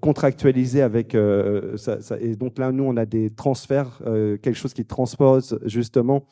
[0.01, 1.15] contractualiser avec.
[1.15, 6.25] et donc là, nous, on a des transferts, quelque chose qui transpose justement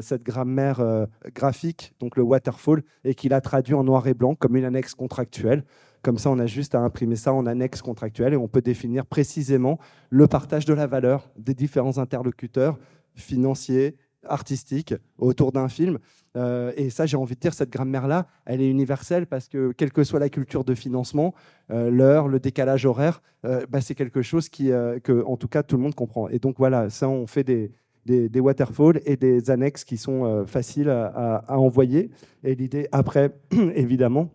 [0.00, 4.56] cette grammaire graphique, donc le waterfall, et qui l'a traduit en noir et blanc comme
[4.56, 5.64] une annexe contractuelle.
[6.02, 9.06] Comme ça, on a juste à imprimer ça en annexe contractuelle et on peut définir
[9.06, 9.78] précisément
[10.10, 12.76] le partage de la valeur des différents interlocuteurs
[13.14, 15.98] financiers, artistiques autour d'un film.
[16.36, 19.92] Euh, et ça, j'ai envie de dire, cette grammaire-là, elle est universelle parce que, quelle
[19.92, 21.34] que soit la culture de financement,
[21.70, 24.70] euh, l'heure, le décalage horaire, euh, bah, c'est quelque chose qui,
[25.02, 26.28] que, en tout cas, tout le monde comprend.
[26.28, 27.70] Et donc, voilà, ça, on fait des,
[28.06, 32.10] des, waterfalls et des annexes qui sont faciles à, à, envoyer.
[32.44, 33.34] Et l'idée, après,
[33.74, 34.30] évidemment,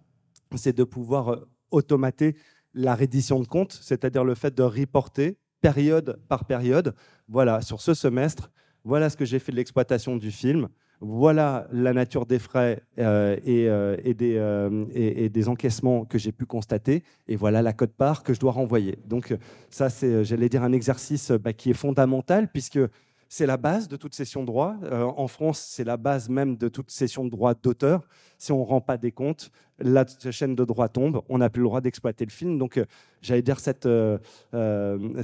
[0.55, 2.35] c'est de pouvoir automater
[2.73, 6.93] la reddition de compte, c'est-à-dire le fait de reporter période par période.
[7.27, 8.51] Voilà, sur ce semestre,
[8.87, 10.69] voilà ce que j'ai fait de l'exploitation du film.
[11.01, 16.31] Voilà la nature des frais euh, euh, et, des, euh, et, des, encaissements que j'ai
[16.31, 17.03] pu constater.
[17.27, 18.97] Et voilà la cote-part que je dois renvoyer.
[19.05, 19.35] Donc
[19.69, 22.79] ça, c'est, j'allais dire, un exercice bah, qui est fondamental puisque
[23.29, 24.75] c'est la base de toute cession de droit.
[24.83, 28.07] Euh, en France, c'est la base même de toute cession de droit d'auteur.
[28.37, 31.61] Si on ne rend pas des comptes, la chaîne de droit tombe, on n'a plus
[31.61, 32.57] le droit d'exploiter le film.
[32.57, 32.85] Donc, euh,
[33.21, 34.17] j'allais dire, euh,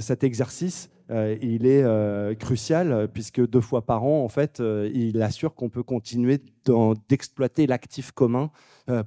[0.00, 4.62] cet exercice, il est crucial, puisque deux fois par an, en fait,
[4.94, 6.40] il assure qu'on peut continuer
[7.10, 8.50] d'exploiter l'actif commun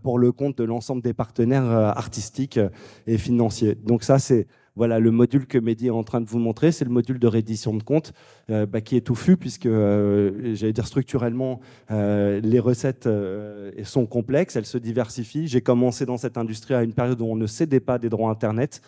[0.04, 2.60] pour le compte de l'ensemble des partenaires artistiques
[3.08, 3.74] et financiers.
[3.74, 4.46] Donc ça, c'est
[4.78, 7.28] voilà, le module que Mehdi est en train de vous montrer, c'est le module de
[7.28, 8.14] reddition de compte
[8.52, 11.60] euh, bah, qui est touffu puisque, euh, j'allais dire structurellement,
[11.90, 13.10] euh, les recettes
[13.84, 15.48] sont complexes, elles se diversifient.
[15.48, 18.30] J'ai commencé dans cette industrie à une période où on ne cédait pas des droits
[18.30, 18.82] Internet.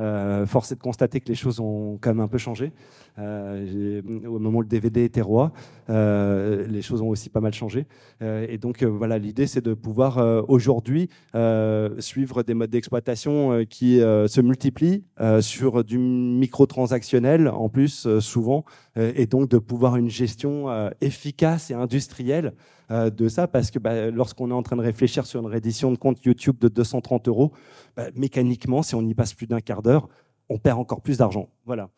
[0.00, 2.72] Euh, force est de constater que les choses ont quand même un peu changé.
[3.18, 5.52] Euh, au moment où le DVD était roi,
[5.88, 7.86] euh, les choses ont aussi pas mal changé.
[8.20, 11.08] et donc voilà, l'idée c'est de pouvoir aujourd'hui
[11.98, 15.04] suivre des modes d'exploitation qui se multiplient
[15.40, 18.64] sur du micro-transactionnel en plus souvent,
[18.96, 20.66] et donc de pouvoir une gestion
[21.00, 22.54] efficace et industrielle
[22.90, 25.90] euh, de ça, parce que bah, lorsqu'on est en train de réfléchir sur une reddition
[25.90, 27.52] de compte YouTube de 230 euros,
[27.96, 30.08] bah, mécaniquement, si on y passe plus d'un quart d'heure,
[30.50, 31.48] on perd encore plus d'argent.
[31.64, 31.88] Voilà.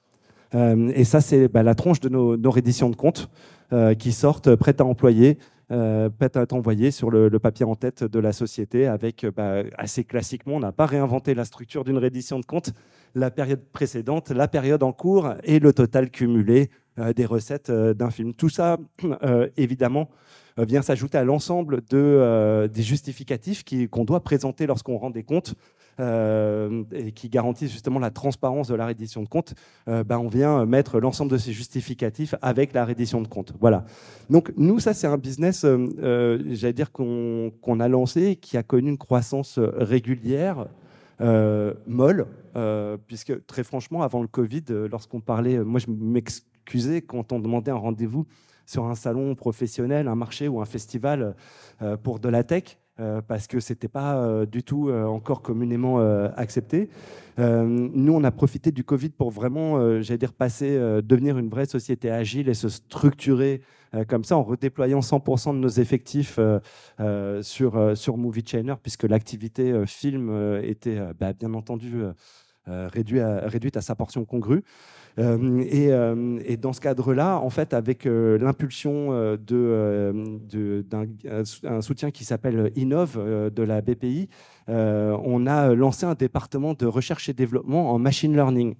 [0.54, 3.28] Euh, et ça, c'est bah, la tronche de nos, redditions de compte
[3.72, 8.04] euh, qui sortent prêtes à employer, prêtes à être envoyées sur le, papier en tête
[8.04, 9.26] de la société avec,
[9.76, 12.70] assez classiquement, on n'a pas réinventé la structure d'une reddition de compte,
[13.16, 16.70] la période précédente, la période en cours et le total cumulé
[17.16, 18.32] des recettes d'un film.
[18.32, 18.78] Tout ça,
[19.56, 20.08] évidemment,
[20.64, 25.54] vient s'ajouter à l'ensemble de, euh, des justificatifs qu'on doit présenter lorsqu'on rend des comptes.
[25.98, 29.54] Euh, et qui garantissent justement la transparence de la reddition de compte,
[29.86, 33.54] ben on vient mettre l'ensemble de ces justificatifs avec la reddition de compte.
[33.60, 33.86] Voilà.
[34.28, 38.98] Donc nous, ça c'est un business, j'allais dire qu'on a lancé, qui a connu une
[38.98, 40.66] croissance régulière,
[41.18, 42.26] molle,
[43.06, 45.86] puisque très franchement, avant le Covid, lorsqu'on parlait, moi je
[47.00, 48.26] quand on demandait un rendez-vous
[48.66, 51.34] sur un salon professionnel, un marché ou un festival
[51.80, 52.78] euh, pour de la tech.
[52.98, 55.98] Euh, parce que c'était pas euh, du tout encore communément
[56.36, 56.88] accepté.
[57.38, 62.10] nous, on a profité du Covid pour vraiment, j'allais dire, passer, devenir une vraie société
[62.10, 63.60] agile et se structurer
[64.08, 66.40] comme ça en redéployant 100% de nos effectifs
[67.42, 72.02] sur, sur Movie Chainer, puisque l'activité film était bah, bien entendu
[72.66, 74.64] réduite à sa portion congrue.
[75.18, 79.36] Euh, euh, et, dans ce cadre-là, en fait, avec euh, l'impulsion
[80.90, 84.28] d'un soutien qui s'appelle Innov de la BPI,
[84.68, 88.74] on a lancé un département de recherche et développement en machine learning.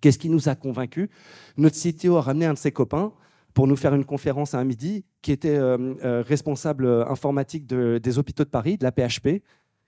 [0.00, 1.08] Qu'est-ce qui nous a convaincus?
[1.56, 3.12] Notre CTO a ramené un de ses copains
[3.52, 5.58] pour nous faire une conférence à un midi, qui était
[6.02, 9.42] responsable informatique des hôpitaux de Paris, de la PHP,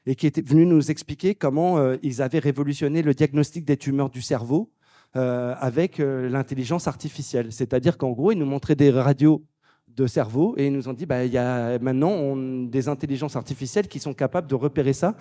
[0.06, 4.20] et qui était venu nous expliquer comment ils avaient révolutionné le diagnostic des tumeurs du
[4.20, 4.70] cerveau
[5.16, 7.52] euh, avec euh, l'intelligence artificielle.
[7.52, 9.44] C'est-à-dire qu'en gros, ils nous montraient des radios
[9.88, 13.86] de cerveau et ils nous ont dit bah, il y a maintenant des intelligences artificielles
[13.86, 15.14] qui sont capables de repérer ça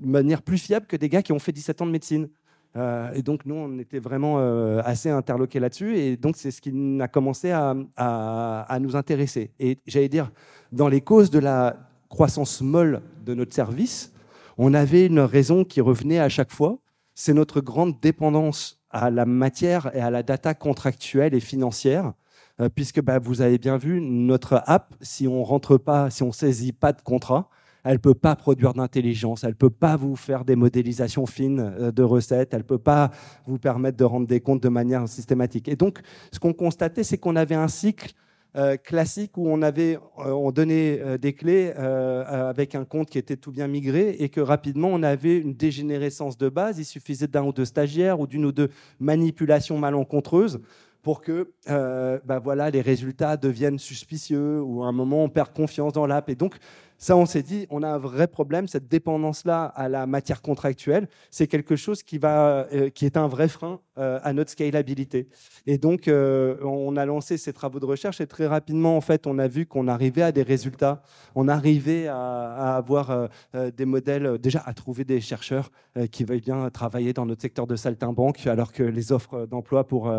[0.00, 2.30] de manière plus fiable que des gars qui ont fait 17 ans de médecine.
[2.76, 4.38] Euh, et donc, nous, on était vraiment
[4.78, 5.98] assez interloqués là-dessus.
[5.98, 9.50] Et donc, c'est ce qui a commencé à, à nous intéresser.
[9.60, 10.32] Et j'allais dire,
[10.72, 11.76] dans les causes de la
[12.08, 14.10] croissance molle de notre service,
[14.56, 16.78] on avait une raison qui revenait à chaque fois.
[17.14, 22.12] C'est notre grande dépendance à la matière et à la data contractuelle et financière,
[22.60, 26.30] euh, puisque bah, vous avez bien vu, notre app, si on rentre pas, si on
[26.30, 27.50] saisit pas de contrat,
[27.82, 32.02] elle peut pas produire d'intelligence, elle peut pas vous faire des modélisations fines euh, de
[32.04, 33.10] recettes, elle peut pas
[33.46, 35.68] vous permettre de rendre des comptes de manière systématique.
[35.68, 35.98] Et donc,
[36.32, 38.14] ce qu'on constatait, c'est qu'on avait un cycle
[38.56, 43.18] euh, classique où on avait, euh, on donnait euh, des clés avec un compte qui
[43.18, 46.78] était tout bien migré et que rapidement on avait une dégénérescence de base.
[46.78, 50.60] Il suffisait d'un ou deux stagiaires ou d'une ou deux manipulations malencontreuses
[51.02, 55.92] pour que bah voilà, les résultats deviennent suspicieux ou à un moment on perd confiance
[55.92, 56.30] dans l'app.
[56.30, 56.56] Et donc
[56.98, 58.68] ça, on s'est dit, on a un vrai problème.
[58.68, 63.26] Cette dépendance-là à la matière contractuelle, c'est quelque chose qui, va, euh, qui est un
[63.26, 65.28] vrai frein euh, à notre scalabilité.
[65.66, 69.26] Et donc, euh, on a lancé ces travaux de recherche et très rapidement, en fait,
[69.26, 71.02] on a vu qu'on arrivait à des résultats.
[71.34, 73.28] On arrivait à, avoir
[73.76, 75.70] des modèles, déjà à trouver des chercheurs
[76.10, 80.12] qui veuillent bien travailler dans notre secteur de saltimbanque, alors que les offres d'emploi pour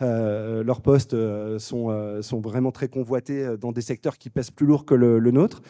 [0.00, 1.16] leur poste
[1.58, 5.62] sont, vraiment très convoitées dans des secteurs qui pèsent plus lourd que le nôtre.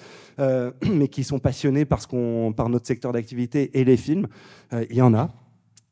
[0.44, 2.00] Euh, mais qui sont passionnés par,
[2.56, 4.26] par notre secteur d'activité et les films.
[4.72, 5.30] Euh, il y en a.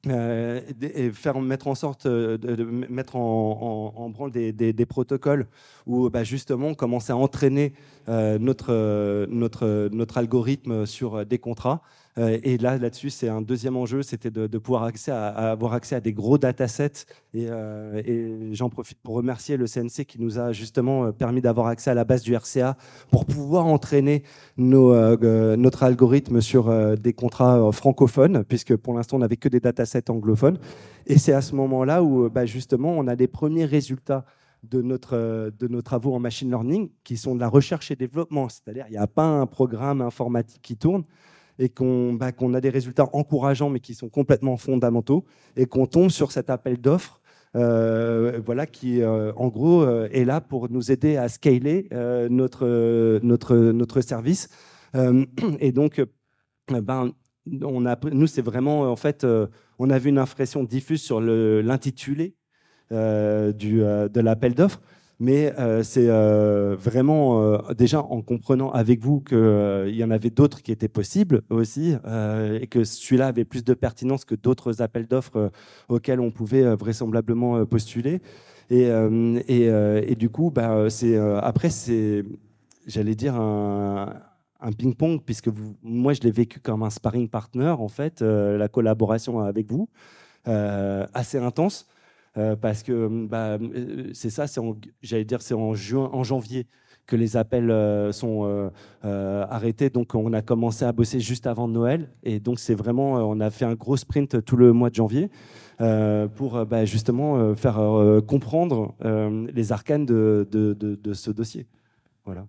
[0.08, 5.46] Euh, et faire mettre en sorte de, mettre en, branle des, des, protocoles
[5.86, 7.72] où bah, justement commencer à entraîner
[8.08, 11.82] notre, notre, notre algorithme sur des contrats
[12.18, 16.12] et là, là-dessus, c'est un deuxième enjeu, c'était de, pouvoir accès avoir accès à des
[16.12, 17.06] gros datasets.
[17.32, 21.40] Et, euh, et j'en profite pour remercier le CNC qui nous a justement euh, permis
[21.40, 22.76] d'avoir accès à la base du RCA
[23.10, 24.24] pour pouvoir entraîner
[24.58, 30.58] notre algorithme sur des contrats francophones, puisque pour l'instant, on n'avait que des datasets anglophones.
[31.06, 34.26] Et c'est à ce moment-là où, bah, justement, on a les premiers résultats
[34.62, 38.48] de, notre, de nos travaux en machine learning, qui sont de la recherche et développement.
[38.48, 41.04] C'est-à-dire, il n'y a pas un programme informatique qui tourne,
[41.58, 41.70] et
[42.18, 45.24] bah, qu'on a des résultats encourageants mais qui sont complètement fondamentaux
[45.56, 47.22] et qu'on tombe sur cet appel d'offres
[47.54, 51.88] euh, voilà, qui euh, en gros euh, est là pour nous aider à scaler
[52.30, 54.48] notre, service.
[55.60, 56.02] et donc,
[56.68, 57.12] ben,
[57.46, 59.26] nous, c'est vraiment, en fait,
[59.78, 62.36] on a vu une impression diffuse sur l'intitulé
[62.90, 64.80] de l'appel d'offres
[65.22, 70.30] mais euh, c'est euh, vraiment euh, déjà en comprenant avec vous qu'il y en avait
[70.30, 71.94] d'autres qui étaient possibles aussi
[72.60, 75.52] et que celui-là avait plus de pertinence que d'autres appels d'offres
[75.88, 78.20] auxquels on pouvait vraisemblablement postuler.
[78.68, 82.24] Et, du coup, bah, c'est après, c'est,
[82.88, 85.50] j'allais dire, un, ping-pong, puisque
[85.84, 89.88] moi, je l'ai vécu comme un sparring partner, en fait, la collaboration avec vous,
[90.46, 91.86] assez intense.
[92.38, 94.46] Euh, parce que hum, bah, euh, c'est ça,
[95.02, 96.66] j'allais dire, c'est en, juin, en janvier
[97.06, 98.70] que les appels euh, sont
[99.02, 99.90] arrêtés.
[99.90, 102.08] Donc, on a commencé à bosser juste avant Noël.
[102.22, 105.30] Et donc, c'est vraiment, on a fait un gros sprint tout le mois de janvier
[106.36, 107.80] pour bah, justement faire
[108.26, 108.94] comprendre
[109.52, 111.66] les arcanes de, de, de ce dossier.
[112.24, 112.46] Voilà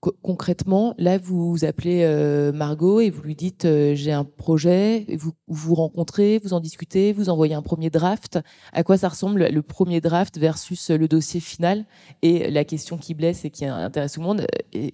[0.00, 5.16] concrètement, là, vous, appelez euh, Margot et vous lui dites euh, j'ai un projet, et
[5.16, 8.38] vous vous rencontrez, vous en discutez, vous envoyez un premier draft.
[8.72, 11.86] À quoi ça ressemble le premier draft versus le dossier final?
[12.22, 14.88] Et la question qui blesse et qui intéresse tout le monde, euh,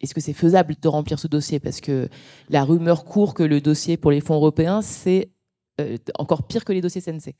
[0.00, 1.60] est-ce que c'est faisable de remplir ce dossier?
[1.60, 2.08] Parce que
[2.48, 5.30] la rumeur court que le dossier pour les fonds européens, c'est
[6.18, 7.34] encore pire que les dossiers CNC.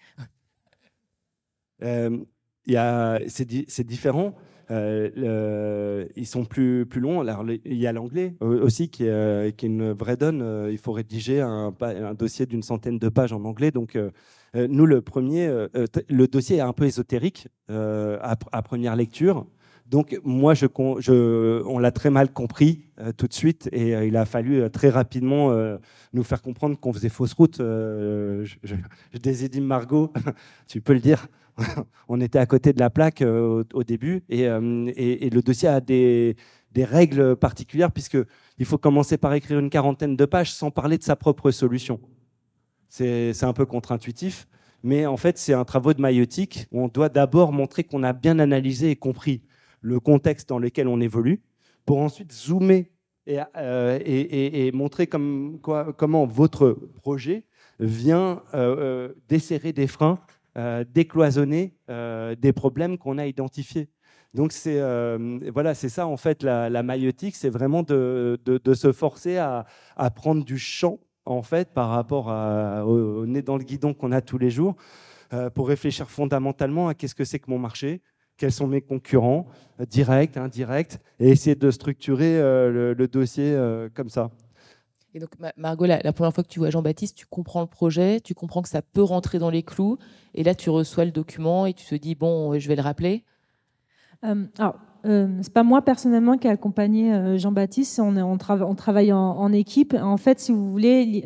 [3.28, 4.34] c'est différent.
[4.70, 7.24] Euh, ils sont plus, plus longs.
[7.64, 10.42] Il y a l'anglais aussi qui est, qui est, une vraie donne.
[10.42, 11.72] Euh, il faut rédiger un,
[12.16, 13.70] dossier d'une centaine de pages en anglais.
[13.70, 14.10] Donc, euh,
[14.54, 15.48] nous, le premier,
[16.08, 19.46] le dossier est un peu ésotérique à, première lecture.
[19.86, 20.66] Donc, moi, je
[21.66, 25.52] on l'a très mal compris tout de suite et il a fallu très rapidement
[26.12, 27.56] nous faire comprendre qu'on faisait fausse route.
[27.58, 28.74] je, je,
[29.12, 30.12] je Margot,
[30.68, 31.26] tu peux le dire.
[32.08, 35.80] on était à côté de la plaque euh, au, début euh, et, le dossier a
[35.80, 36.36] des,
[36.76, 41.16] règles particulières puisqu'il faut commencer par écrire une quarantaine de pages sans parler de sa
[41.16, 42.00] propre solution.
[42.88, 44.46] C'est un peu contre-intuitif,
[44.84, 48.12] mais en fait, c'est un travail de maïotique où on doit d'abord montrer qu'on a
[48.12, 49.42] bien analysé et compris
[49.80, 51.42] le contexte dans lequel on évolue
[51.86, 52.90] pour ensuite zoomer
[53.26, 57.46] et, euh, montrer comment votre projet
[57.80, 58.42] vient
[59.28, 60.20] desserrer des freins
[60.56, 63.88] euh, décloisonner euh, des problèmes qu'on a identifiés.
[64.34, 68.74] Donc c'est euh, voilà, c'est ça en fait la, la maïotique, c'est vraiment de, de,
[68.74, 72.28] se forcer à, à, prendre du champ en fait par rapport
[72.86, 74.76] au, nez dans le guidon qu'on a tous les jours
[75.54, 78.00] pour réfléchir fondamentalement à qu'est-ce que c'est que mon marché,
[78.36, 79.48] quels sont mes concurrents,
[79.88, 83.58] directs, indirects, et essayer de structurer le, dossier
[83.94, 84.30] comme ça.
[85.14, 88.34] Et donc, Margot, la, première fois que tu vois Jean-Baptiste, tu comprends le projet, tu
[88.34, 89.96] comprends que ça peut rentrer dans les clous,
[90.34, 93.22] et là, tu reçois le document et tu te dis, bon, je vais le rappeler.
[94.24, 94.74] Euh, alors,
[95.06, 98.36] euh, c'est pas moi personnellement qui ai accompagné Jean-Baptiste, on,
[98.74, 99.94] travaille en, équipe.
[99.94, 101.22] En fait, si vous voulez,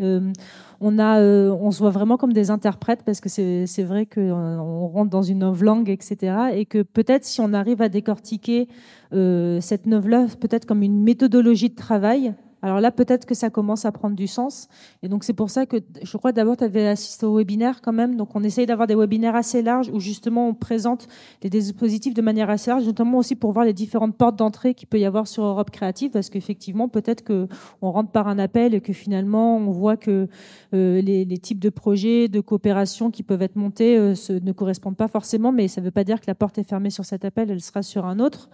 [0.82, 5.08] on, a, on se voit vraiment comme des interprètes parce que c'est vrai qu'on rentre
[5.08, 6.36] dans une nouvelle langue, etc.
[6.52, 8.68] Et que peut-être si on arrive à décortiquer
[9.12, 13.92] cette nouvelle peut-être comme une méthodologie de travail, alors là, peut-être que ça commence à
[13.92, 14.68] prendre du sens.
[15.02, 17.92] Et donc, c'est pour ça que je crois d'abord, tu avais assisté au webinaire quand
[17.92, 18.16] même.
[18.16, 21.06] Donc, on essaye d'avoir des webinaires assez larges où justement on présente
[21.42, 24.88] les dispositifs de manière assez large, notamment aussi pour voir les différentes portes d'entrée qu'il
[24.88, 26.10] peut y avoir sur Europe Créative.
[26.10, 30.28] Parce qu'effectivement, peut-être qu'on rentre par un appel et que finalement, on voit que
[30.74, 35.08] euh, les, types de projets, de coopération qui peuvent être montés euh, ne correspondent pas
[35.08, 35.52] forcément.
[35.52, 37.60] Mais ça ne veut pas dire que la porte est fermée sur cet appel, elle
[37.60, 38.50] sera sur un autre.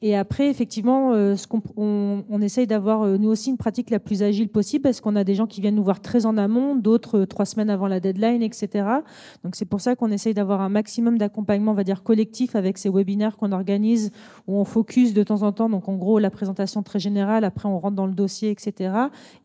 [0.00, 4.22] Et après, effectivement, euh, ce qu'on on, essaye d'avoir, nous aussi, une pratique la plus
[4.22, 7.20] agile possible parce qu'on a des gens qui viennent nous voir très en amont, d'autres
[7.20, 8.86] euh, trois semaines avant la deadline, etc.
[9.44, 12.78] Donc c'est pour ça qu'on essaye d'avoir un maximum d'accompagnement, on va dire collectif, avec
[12.78, 14.12] ces webinaires qu'on organise
[14.46, 15.68] où on focus de temps en temps.
[15.68, 18.94] Donc en gros la présentation très générale, après on rentre dans le dossier, etc.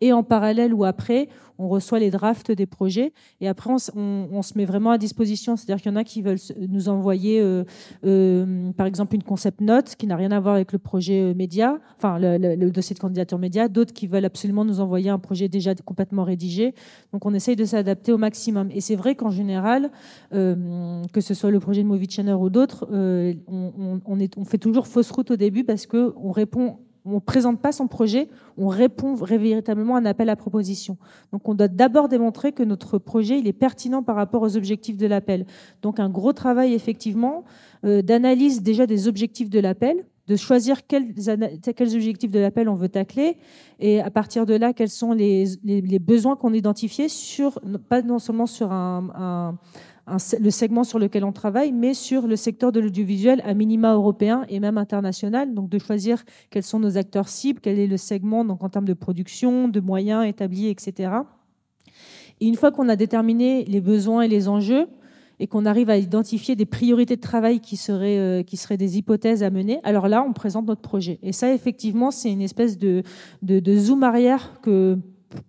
[0.02, 1.30] Et en parallèle ou après,
[1.60, 5.56] on reçoit les drafts des projets et après on, se met vraiment à disposition.
[5.56, 6.38] C'est-à-dire qu'il y en a qui veulent
[6.70, 7.64] nous envoyer, euh,
[8.06, 11.80] euh, par exemple, une concept note qui n'a rien à voir avec le projet média,
[11.98, 13.68] enfin le, dossier de candidature média.
[13.68, 16.74] D'autres qui veulent absolument nous envoyer un projet déjà complètement rédigé.
[17.14, 18.70] Donc on essaye de s'adapter au maximum.
[18.72, 19.92] Et c'est vrai qu'en général,
[20.34, 24.88] euh, que ce soit le projet de Movie Channel ou d'autres, on, on, fait toujours
[24.88, 28.28] fausse route au début parce qu'on répond on ne présente pas son projet,
[28.58, 30.98] on répond véritablement à un appel à proposition.
[31.32, 34.98] Donc on doit d'abord démontrer que notre projet il est pertinent par rapport aux objectifs
[34.98, 35.46] de l'appel.
[35.82, 37.46] Donc un gros travail effectivement
[37.86, 41.14] euh, d'analyse déjà des objectifs de l'appel, de choisir quels,
[41.96, 43.38] objectifs de l'appel on veut tacler
[43.80, 45.48] et à partir de là quels sont les,
[46.00, 49.58] besoins qu'on identifiait sur pas non seulement sur un
[50.08, 54.46] le segment sur lequel on travaille, mais sur le secteur de l'audiovisuel à minima européen
[54.50, 55.54] et même international.
[55.54, 58.86] Donc de choisir quels sont nos acteurs cibles, quel est le segment donc en termes
[58.86, 61.12] de production, de moyens établis, etc.
[62.40, 64.88] Et une fois qu'on a déterminé les besoins et les enjeux,
[65.40, 68.98] et qu'on arrive à identifier des priorités de travail qui seraient, euh, qui seraient des
[68.98, 71.20] hypothèses à mener, alors là, on présente notre projet.
[71.22, 73.04] Et ça, effectivement, c'est une espèce de,
[73.78, 74.98] zoom arrière que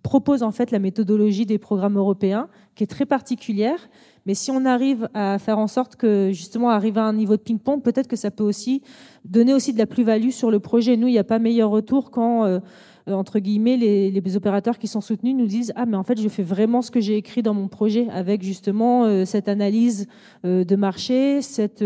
[0.03, 3.89] propose en fait la méthodologie des programmes européens, qui est très particulière,
[4.29, 7.41] mais si on arrive à faire en sorte que justement arriver à un niveau de
[7.41, 8.83] ping-pong, peut-être que ça peut aussi
[9.25, 10.97] donner aussi de la plus-value sur le projet.
[10.97, 12.59] Nous, il n'y a pas meilleur retour quand euh,
[13.13, 16.43] entre guillemets, les, opérateurs qui sont soutenus nous disent ah mais en fait je fais
[16.43, 20.07] vraiment ce que j'ai écrit dans mon projet avec justement euh, cette analyse
[20.45, 21.83] euh, de marché, cette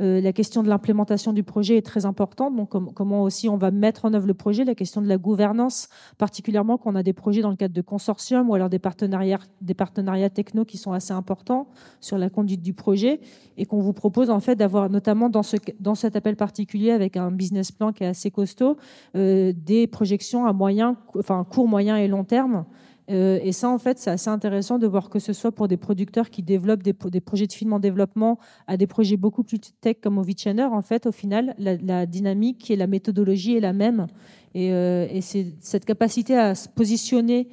[0.00, 2.56] la question de l'implémentation du projet est très importante.
[2.56, 5.88] Donc comment aussi on va mettre en œuvre le projet, la question de la gouvernance,
[6.16, 9.40] particulièrement quand on a des projets dans le cadre de consortiums ou alors des partenariats
[9.60, 11.68] des partenariats techno qui sont assez importants
[12.00, 13.20] sur la conduite du projet
[13.56, 17.16] et qu'on vous propose en fait d'avoir notamment dans ce dans cet appel particulier avec
[17.16, 18.76] un business plan qui est assez costaud
[19.14, 22.64] des projections à moyen, enfin court, moyen et long terme.
[23.10, 25.76] Euh, et ça, en fait, c'est assez intéressant de voir que ce soit pour des
[25.76, 30.18] producteurs qui développent des, projets de filmement développement à des projets beaucoup plus tech comme
[30.18, 34.06] Ovichannel, en fait, au final, la, dynamique et la méthodologie est la même.
[34.54, 37.48] Et, euh, c'est cette capacité à se positionner,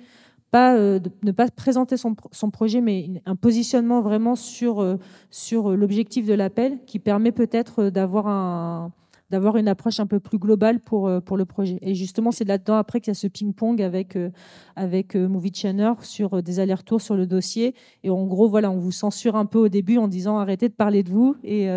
[0.52, 4.98] pas, euh, de, ne pas présenter son, son, projet, mais un positionnement vraiment sur,
[5.30, 8.92] sur l'objectif de l'appel qui permet peut-être d'avoir un
[9.32, 11.80] d'avoir une approche un peu plus globale pour, euh, pour le projet.
[11.82, 14.30] Et justement, c'est là-dedans après qu'il y a ce ping-pong avec, euh,
[14.76, 17.74] avec euh, Movie Channel sur des allers-retours sur le dossier.
[18.04, 20.74] Et en gros, voilà, on vous censure un peu au début en disant arrêtez de
[20.74, 21.36] parler de vous.
[21.44, 21.68] Et,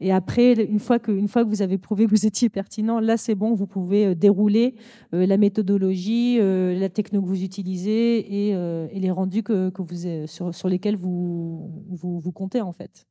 [0.00, 3.00] et après, une fois, que, une fois que vous avez prouvé que vous étiez pertinent,
[3.00, 4.74] là, c'est bon, vous pouvez dérouler
[5.12, 10.54] la méthodologie, la techno que vous utilisez et, et les rendus que, que vous, sur,
[10.54, 13.06] sur lesquels vous, vous, vous comptez, en fait.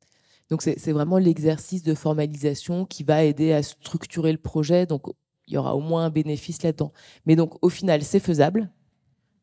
[0.50, 4.86] Donc c'est vraiment l'exercice de formalisation qui va aider à structurer le projet.
[4.86, 5.02] Donc
[5.46, 6.92] il y aura au moins un bénéfice là-dedans.
[7.24, 8.70] Mais donc au final, c'est faisable.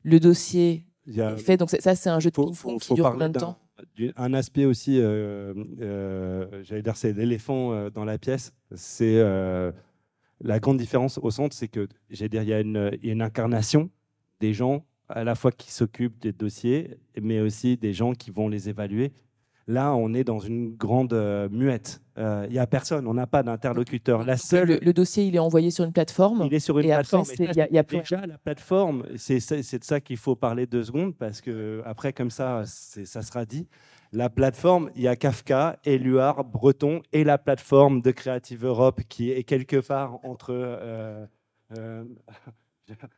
[0.04, 1.58] Le dossier est fait.
[1.58, 3.58] Donc ça, c'est un jeu de ping-pong qui dure combien de temps?
[4.16, 8.54] un aspect aussi, euh, euh, j'allais dire, c'est l'éléphant euh, dans la pièce.
[8.76, 9.22] C'est
[10.42, 13.10] la grande différence au centre, c'est que, j'allais dire, il y, a une, il y
[13.10, 13.90] a une incarnation
[14.42, 18.50] des gens à la fois qui s'occupent des dossiers, mais aussi des gens qui vont
[18.50, 19.14] les évaluer
[19.68, 22.02] Là, on est dans une grande euh, muette.
[22.18, 24.24] Il euh, n'y a personne, on n'a pas d'interlocuteur.
[24.26, 24.80] La seule...
[24.82, 26.44] Le, dossier, il est envoyé sur une plateforme.
[26.46, 27.26] Il est sur une plateforme.
[27.40, 29.06] Il y, a, déjà la plateforme.
[29.16, 33.46] C'est de ça qu'il faut parler deux secondes parce que après, comme ça, ça sera
[33.46, 33.68] dit.
[34.12, 39.32] La plateforme, il y a Kafka, Éluard, Breton et la plateforme de Creative Europe qui
[39.32, 40.54] est quelque part entre.
[40.54, 41.26] Euh,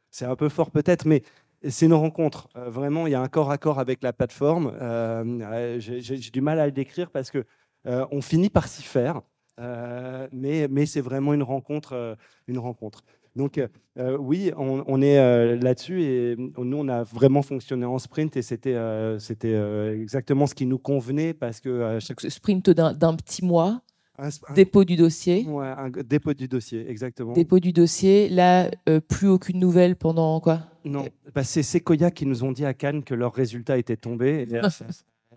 [0.09, 1.21] c'est un peu fort peut-être, mais
[1.63, 2.49] c'est une rencontre.
[2.55, 4.71] Euh, vraiment, il y a un corps à corps avec la plateforme.
[4.81, 7.45] Euh, j'ai du mal à le décrire parce que
[7.87, 9.21] euh, on finit par s'y faire.
[10.31, 13.03] mais mais c'est vraiment une rencontre, une rencontre.
[13.35, 13.59] Donc
[13.97, 18.77] oui, on, est là-dessus et nous on a vraiment fonctionné en sprint et c'était
[19.19, 19.55] c'était
[19.93, 23.81] exactement ce qui nous convenait parce que chaque sprint d'un petit mois.
[24.53, 25.45] Dépôt du dossier.
[25.47, 27.33] Ouais, un dépôt du dossier, exactement.
[27.33, 28.29] Dépôt du dossier.
[28.29, 28.69] Là,
[29.07, 30.61] plus aucune nouvelle pendant quoi?
[30.85, 34.47] Non, bah, c'est Sequoia qui nous ont dit à Cannes que leurs résultats étaient tombés.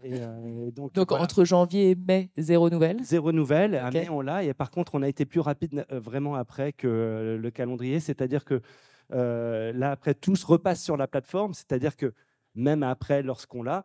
[0.05, 3.74] Euh, donc, entre janvier et mai, zéro nouvelle Zéro nouvelle.
[3.74, 4.45] À mai, on l'a.
[4.45, 7.99] Et par contre, on a été plus rapide euh, vraiment après que le calendrier.
[7.99, 8.61] C'est-à-dire que
[9.12, 11.55] euh, là, après, tout se repasse sur la plateforme.
[11.55, 12.12] C'est-à-dire que
[12.55, 13.85] même après, lorsqu'on l'a,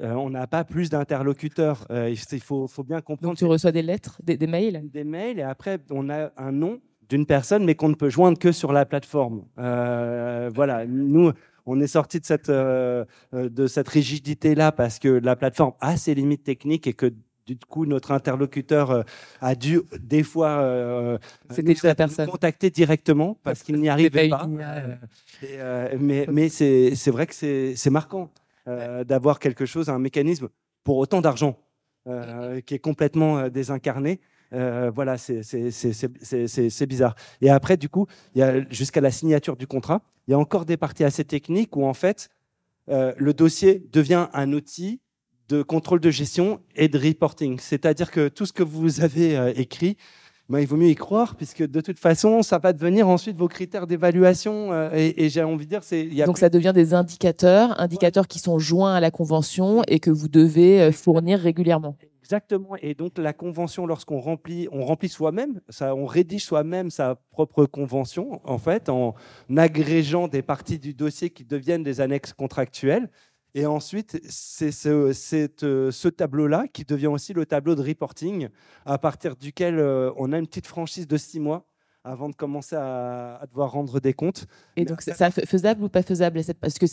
[0.00, 1.86] on n'a pas plus d'interlocuteurs.
[1.90, 3.30] il faut, faut, bien comprendre.
[3.30, 4.82] Donc tu reçois des lettres, des, des, mails?
[4.90, 5.38] Des mails.
[5.38, 8.72] Et après, on a un nom d'une personne, mais qu'on ne peut joindre que sur
[8.72, 9.44] la plateforme.
[9.56, 10.86] voilà.
[10.86, 11.32] Nous
[11.66, 15.96] on est sorti de cette, euh, euh, de cette rigidité-là parce que la plateforme a
[15.96, 17.12] ses limites techniques et que
[17.46, 19.02] du coup, notre interlocuteur euh,
[19.42, 21.18] a dû des fois
[21.58, 21.74] nous
[22.26, 24.48] contacter directement parce qu'il n'y arrivait pas.
[25.98, 28.30] mais mais c'est vrai que c'est marquant
[28.66, 30.48] d'avoir quelque chose, un mécanisme
[30.84, 31.58] pour autant d'argent
[32.66, 34.20] qui est complètement désincarné.
[34.50, 37.14] voilà, c'est bizarre.
[37.40, 40.38] Et après, du coup, il y a jusqu'à la signature du contrat, il y a
[40.38, 42.30] encore des parties assez techniques où en fait
[42.88, 45.00] euh, le dossier devient un outil
[45.48, 47.58] de contrôle de gestion et de reporting.
[47.58, 49.96] C'est-à-dire que tout ce que vous avez euh, écrit,
[50.48, 53.48] ben, il vaut mieux y croire, puisque de toute façon, ça va devenir ensuite vos
[53.48, 54.72] critères d'évaluation.
[54.72, 56.04] Euh, et, j'ai envie de dire, c'est.
[56.26, 60.28] Donc ça devient des indicateurs, indicateurs qui sont joints à la convention et que vous
[60.28, 61.96] devez fournir régulièrement.
[62.24, 62.74] Exactement.
[62.80, 67.66] Et donc la convention, lorsqu'on remplit, on remplit soi-même, ça, on rédige soi-même sa propre
[67.66, 69.14] convention, en fait, en
[69.54, 73.10] agrégeant des parties du dossier qui deviennent des annexes contractuelles.
[73.54, 78.48] Et ensuite, c'est ce, ce tableau-là qui devient aussi le tableau de reporting,
[78.84, 81.66] à partir duquel euh, on a une petite franchise de six mois
[82.04, 84.46] avant de commencer à, devoir rendre des comptes.
[84.76, 85.14] Et donc, c'est
[85.46, 86.86] faisable ou pas faisable Parce que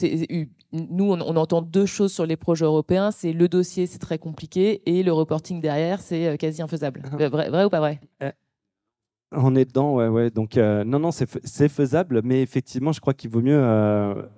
[0.71, 3.11] nous, on, entend deux choses sur les projets européens.
[3.11, 7.01] C'est le dossier, c'est très compliqué, et le reporting derrière, c'est euh, quasi infaisable.
[7.11, 7.99] Vrai, vrai, ou pas vrai?
[8.23, 8.31] Euh,
[9.33, 10.29] On est dedans, ouais, ouais.
[10.29, 13.61] Donc, euh, non, non, c'est faisable, mais effectivement, je crois qu'il vaut mieux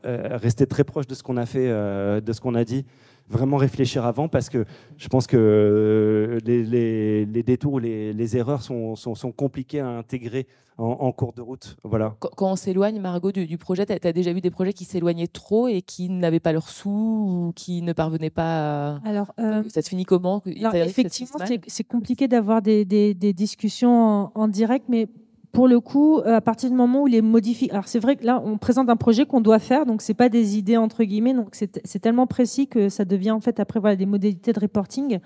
[0.04, 2.86] rester très proche de ce qu'on a fait, de ce qu'on a dit
[3.34, 4.66] vraiment réfléchir avant parce que
[4.98, 9.90] je pense que euh, les, les, détours, les, les erreurs sont, sont, sont, compliquées à
[9.90, 11.78] intégrer en, cours de route.
[11.84, 12.16] Voilà.
[12.20, 15.68] Quand, on s'éloigne, Margot, du, projet, tu as, déjà vu des projets qui s'éloignaient trop
[15.68, 19.00] et qui n'avaient pas leurs sous ou qui ne parvenaient pas à...
[19.06, 20.42] Alors, euh, ça se finit comment?
[20.46, 25.08] Effectivement, c'est compliqué d'avoir des, des, des, discussions en, en direct, mais
[25.54, 28.26] pour le coup, euh, à partir du moment où les modifie, alors c'est vrai que
[28.26, 31.36] là, on présente un projet qu'on doit faire, donc c'est pas des idées entre guillemets,
[31.36, 35.20] donc c'est tellement précis que ça devient en fait après voilà des modalités de reporting.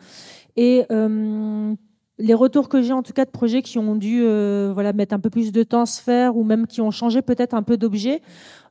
[0.58, 1.74] Et euh,
[2.18, 5.16] les retours que j'ai en tout cas de projets qui ont dû euh, voilà mettre
[5.16, 7.64] un peu plus de temps à se faire ou même qui ont changé peut-être un
[7.64, 8.22] peu d'objet.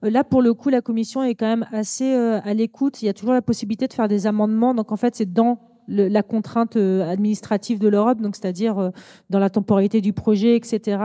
[0.02, 3.00] là, pour le coup, la commission est quand même assez à l'écoute.
[3.00, 5.58] Il y a toujours la possibilité de faire des amendements, donc en fait, c'est dans
[5.88, 8.90] la contrainte euh, administrative de l'Europe, donc c'est-à-dire euh,
[9.30, 10.98] dans la temporalité du projet, etc.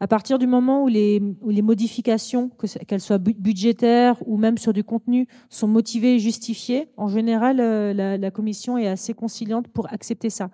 [0.00, 1.20] À partir du moment où les,
[1.62, 2.50] modifications,
[2.86, 7.92] qu'elles soient budgétaires ou même sur du contenu, sont motivées et justifiées, en général, euh,
[7.92, 10.48] la, Commission est assez conciliante pour accepter ça.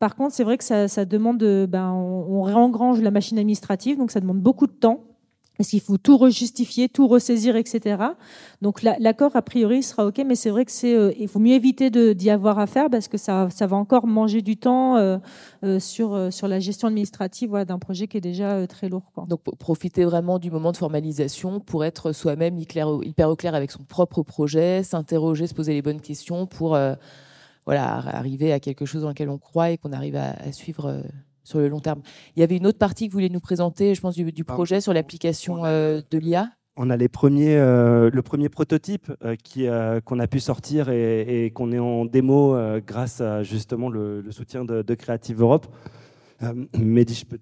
[0.00, 1.38] Par contre, c'est vrai que ça, demande,
[1.68, 5.04] ben, on réengrange la machine administrative, donc ça demande beaucoup de temps
[5.58, 8.02] est-ce qu'il faut tout rejustifier, tout ressaisir, etc.
[8.60, 11.54] Donc l'accord a priori sera ok, mais c'est vrai que c'est, euh, il faut mieux
[11.54, 15.18] éviter d'y avoir affaire parce que ça, va encore manger du temps euh,
[15.64, 19.02] euh, sur sur la gestion administrative d'un projet qui est déjà très lourd.
[19.28, 23.84] Donc profiter vraiment du moment de formalisation pour être soi-même hyper, au clair avec son
[23.84, 26.76] propre projet, s'interroger, se poser les bonnes questions pour
[27.64, 31.02] voilà arriver à quelque chose dans lequel on croit et qu'on arrive à suivre
[31.44, 32.02] sur le long terme.
[32.36, 34.44] Il y avait une autre partie que vous voulez nous présenter, je pense, du, du
[34.44, 36.50] projet sur l'application euh, de l'IA.
[36.76, 39.68] On a les premiers, euh, le premier prototype euh, qui
[40.04, 44.94] qu'on a pu sortir et, qu'on est en démo grâce à justement le, soutien de,
[44.94, 45.66] Creative Europe.
[46.76, 47.38] Mehdi, je peux...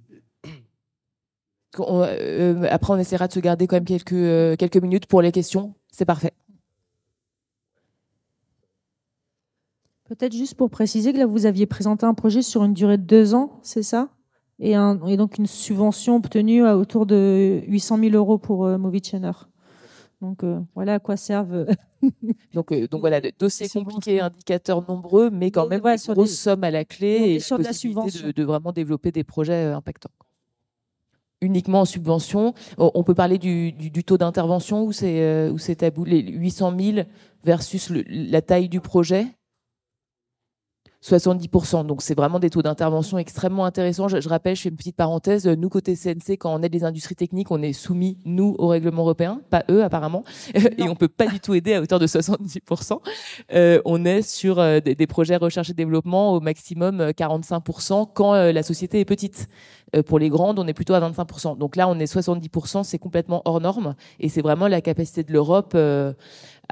[2.68, 5.74] après, on essaiera de se garder quand même quelques, quelques minutes pour les questions.
[5.90, 6.32] C'est parfait.
[10.18, 13.02] Peut-être juste pour préciser que là, vous aviez présenté un projet sur une durée de
[13.02, 14.10] deux ans, c'est ça?
[14.58, 18.76] Et, donc une subvention obtenue à autour de 800 000 euros pour euh,
[20.20, 21.64] Donc euh, voilà à quoi servent.
[22.52, 26.64] donc, euh, donc voilà, dossier compliqué, indicateurs nombreux, mais quand même voilà, des grosses sommes
[26.64, 28.32] à la clé et sur la, subvention.
[28.36, 30.10] De, vraiment développer des projets euh, impactants
[31.40, 32.52] uniquement en subvention.
[32.76, 36.98] On peut parler du, taux d'intervention où c'est tabou, les 800 000
[37.42, 39.26] versus la taille du projet?
[41.02, 41.86] 70%.
[41.86, 44.08] Donc c'est vraiment des taux d'intervention extrêmement intéressants.
[44.08, 47.16] Je, rappelle, je fais une petite parenthèse, nous côté CNC, quand on aide les industries
[47.16, 50.24] techniques, on est soumis, nous, au règlement européen, pas eux apparemment,
[50.54, 53.00] et on peut pas du tout aider à hauteur de 70%.
[53.52, 58.32] Euh, on est sur euh, des, projets recherche et développement au maximum 45% euh, quand
[58.34, 59.48] la société est petite.
[60.06, 61.58] pour les grandes, on est plutôt à 25%.
[61.58, 65.32] Donc là, on est 70%, c'est complètement hors norme, et c'est vraiment la capacité de
[65.32, 65.76] l'Europe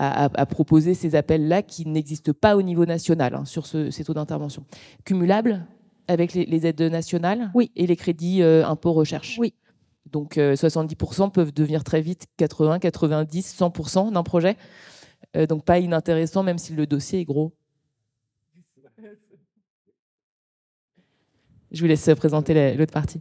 [0.02, 4.64] à, proposer ces appels-là qui n'existent pas au niveau national hein, sur ces taux d'intervention.
[5.04, 5.66] Cumulables
[6.08, 7.70] avec les, aides nationales oui.
[7.76, 9.36] et les crédits euh, impôts recherche.
[9.38, 9.54] Oui.
[10.10, 14.56] Donc 70% euh, peuvent devenir très vite 80, 90, 100% d'un projet.
[15.36, 17.52] Euh, donc pas inintéressant même si le dossier est gros.
[21.70, 23.20] Je vous laisse présenter l'autre partie.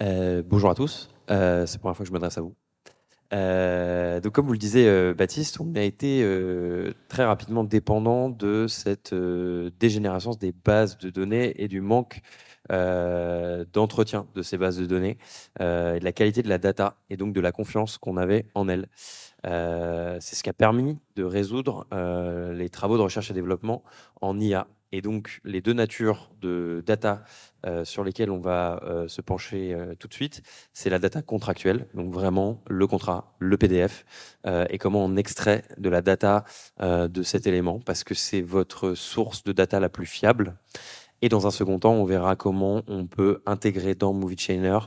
[0.00, 1.10] bonjour à tous.
[1.26, 2.54] c'est la première fois que je m'adresse à vous.
[3.34, 8.30] Euh, donc, comme vous le disiez, euh, Baptiste, on a été euh, très rapidement dépendant
[8.30, 12.20] de cette dégénérescence des bases de données et du manque
[13.72, 15.16] d'entretien de ces bases de données
[15.58, 18.68] et de la qualité de la data et donc de la confiance qu'on avait en
[18.68, 18.88] elles.
[19.42, 21.86] C'est ce qui a permis de résoudre
[22.52, 23.82] les travaux de recherche et développement
[24.20, 24.66] en IA.
[24.90, 27.22] Et donc, les deux natures de data
[27.66, 31.20] euh, sur lesquelles on va euh, se pencher euh, tout de suite, c'est la data
[31.20, 34.04] contractuelle, donc vraiment le contrat, le PDF,
[34.70, 36.44] et comment on extrait de la data
[36.80, 40.56] de cet élément, parce que c'est votre source de data la plus fiable.
[41.20, 44.78] Et dans un second temps, on verra comment on peut intégrer dans Movie Chainer,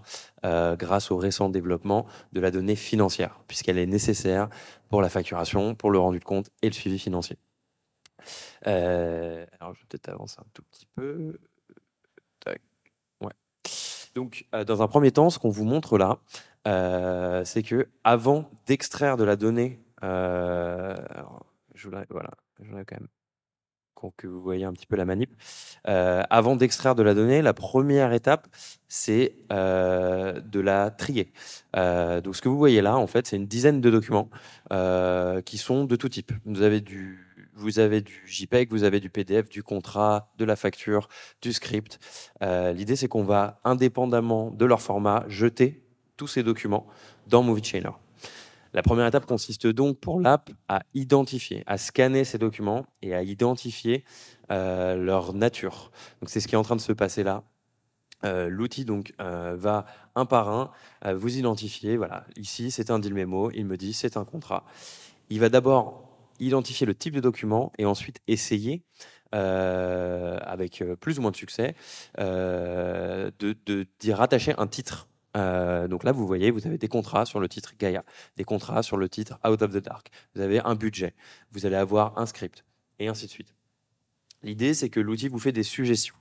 [0.43, 4.49] grâce au récent développement, de la donnée financière, puisqu'elle est nécessaire
[4.89, 7.37] pour la facturation, pour le rendu de compte et le suivi financier.
[8.65, 11.37] Alors, je vais peut-être avancer un tout petit peu.
[14.15, 16.19] Donc, euh, dans un premier temps, ce qu'on vous montre là,
[16.67, 20.95] euh, c'est que avant d'extraire de la donnée, euh,
[21.75, 23.07] je voudrais, voilà, je voudrais quand même
[24.17, 25.29] que vous voyez un petit peu la manip.
[25.83, 28.47] avant d'extraire de la donnée, la première étape,
[28.87, 31.31] c'est de la trier.
[31.75, 34.31] donc, ce que vous voyez là, en fait, c'est une dizaine de documents
[35.45, 36.31] qui sont de tout type.
[36.45, 37.30] Vous avez du
[37.61, 41.07] vous avez du JPEG, vous avez du PDF, du contrat, de la facture,
[41.41, 41.99] du script.
[42.41, 45.83] Euh, l'idée, c'est qu'on va, indépendamment de leur format, jeter
[46.17, 46.87] tous ces documents
[47.27, 47.91] dans Movie Chainer.
[48.73, 53.21] La première étape consiste donc pour l'app à identifier, à scanner ces documents et à
[53.21, 54.05] identifier
[54.49, 55.91] euh, leur nature.
[56.21, 57.43] Donc c'est ce qui est en train de se passer là.
[58.23, 59.85] Euh, l'outil donc va
[60.15, 60.49] un par
[61.01, 61.97] un vous identifier.
[61.97, 63.51] Voilà, ici c'est un deal memo.
[63.51, 64.63] Il me dit c'est un contrat.
[65.29, 66.10] Il va d'abord
[66.41, 68.83] identifier le type de document et ensuite essayer,
[69.33, 71.75] euh, avec euh, plus ou moins de succès,
[72.19, 73.31] euh,
[73.99, 75.07] d'y rattacher un titre.
[75.35, 78.03] donc là, vous voyez, vous avez des contrats sur le titre Gaia,
[78.35, 80.09] des contrats sur le titre Out of the Dark.
[80.35, 81.13] Vous avez un budget,
[81.51, 82.65] vous allez avoir un script,
[82.99, 83.55] et ainsi de suite.
[84.43, 86.15] L'idée, c'est que l'outil vous fait des suggestions.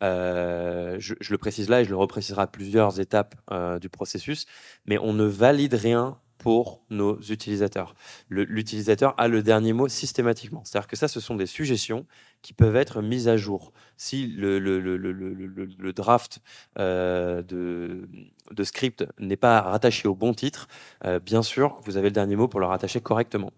[0.00, 3.34] je, le précise là et je le repréciserai à plusieurs étapes
[3.80, 4.46] du processus,
[4.84, 7.94] mais on ne valide rien pour nos utilisateurs.
[8.28, 10.62] L'utilisateur a le dernier mot systématiquement.
[10.62, 12.04] C'est-à-dire que ça, ce sont des suggestions
[12.42, 13.72] qui peuvent être mises à jour.
[13.96, 14.58] Si le,
[15.92, 16.40] draft
[16.78, 18.06] euh, de,
[18.50, 20.68] de, script n'est pas rattaché au bon titre,
[21.06, 23.50] euh, bien sûr, vous avez le dernier mot pour le rattacher correctement.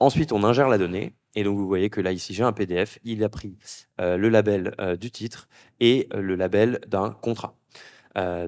[0.00, 1.12] Ensuite, on ingère la donnée.
[1.34, 2.98] Et donc, vous voyez que là, ici, j'ai un PDF.
[3.04, 3.58] Il a pris
[4.00, 5.46] euh, le label du titre
[5.78, 7.54] et le label d'un contrat.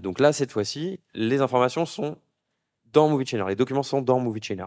[0.03, 2.17] donc là, cette fois-ci, les informations sont
[2.93, 3.45] dans Movie Chainer.
[3.49, 4.67] Les documents sont dans Movie Chainer.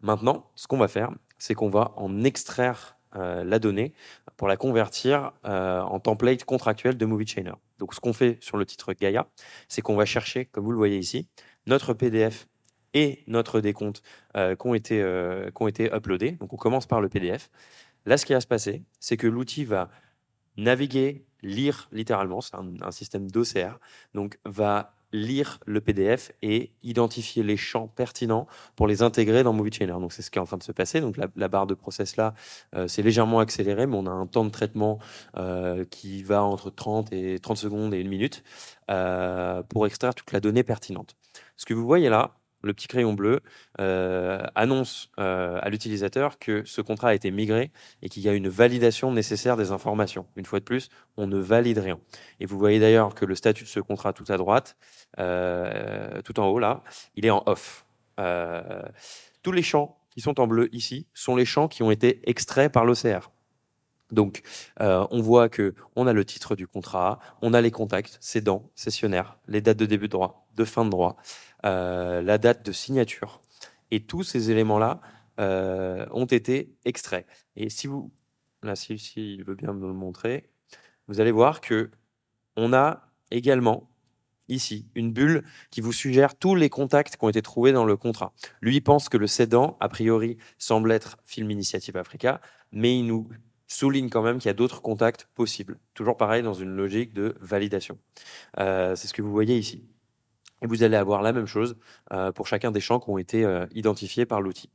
[0.00, 3.92] Maintenant, ce qu'on va faire, c'est qu'on va en extraire euh, la donnée
[4.36, 7.54] pour la convertir euh, en template contractuel de Movie Chainer.
[7.78, 9.26] Donc, ce qu'on fait sur le titre Gaia,
[9.68, 11.28] c'est qu'on va chercher, comme vous le voyez ici,
[11.66, 12.46] notre PDF
[12.94, 14.02] et notre décompte
[14.36, 14.96] euh, qui, ont été,
[15.54, 16.32] qui ont été uploadés.
[16.32, 17.50] Donc, on commence par le PDF.
[18.06, 19.90] Là, ce qui va se passer, c'est que l'outil va
[20.56, 23.78] naviguer, lire littéralement, c'est un, un système d'OCR,
[24.14, 28.46] donc va lire le PDF et identifier les champs pertinents
[28.76, 29.92] pour les intégrer dans Movie Chainer.
[29.92, 31.00] Donc c'est ce qui est en train de se passer.
[31.00, 32.34] Donc la, barre de process là,
[32.74, 34.98] euh, c'est légèrement accéléré, mais on a un temps de traitement
[35.36, 38.42] euh, qui va entre 30 et 30 secondes et une minute
[38.90, 41.16] euh, pour extraire toute la donnée pertinente.
[41.56, 43.40] Ce que vous voyez là, le petit crayon bleu
[43.80, 47.70] euh, annonce euh, à l'utilisateur que ce contrat a été migré
[48.02, 50.26] et qu'il y a une validation nécessaire des informations.
[50.36, 51.98] Une fois de plus, on ne valide rien.
[52.38, 54.76] Et vous voyez d'ailleurs que le statut de ce contrat tout à droite,
[55.18, 56.82] euh, tout en haut là,
[57.16, 57.84] il est en off.
[59.42, 62.70] tous les champs qui sont en bleu ici sont les champs qui ont été extraits
[62.70, 63.30] par l'OCR.
[64.10, 64.42] Donc,
[64.78, 69.38] on voit que on a le titre du contrat, on a les contacts, cédants, cessionnaires,
[69.46, 71.16] les dates de début de droit, de fin de droit,
[71.62, 73.40] la date de signature.
[73.90, 75.00] Et tous ces éléments-là
[75.40, 77.26] euh, ont été extraits.
[77.56, 78.12] Et si vous
[78.62, 80.50] là, si, il veut bien me le montrer,
[81.08, 81.90] vous allez voir que
[82.56, 83.90] on a également
[84.48, 87.96] ici une bulle qui vous suggère tous les contacts qui ont été trouvés dans le
[87.96, 88.34] contrat.
[88.60, 92.40] Lui pense que le cédant, a priori, semble être Film Initiative Africa,
[92.72, 93.28] mais il nous
[93.66, 95.78] souligne quand même qu'il y a d'autres contacts possibles.
[95.94, 97.98] Toujours pareil dans une logique de validation.
[98.58, 99.84] Euh, c'est ce que vous voyez ici.
[100.62, 101.76] Et vous allez avoir la même chose
[102.12, 104.70] euh, pour chacun des champs qui ont été euh, identifiés par l'outil.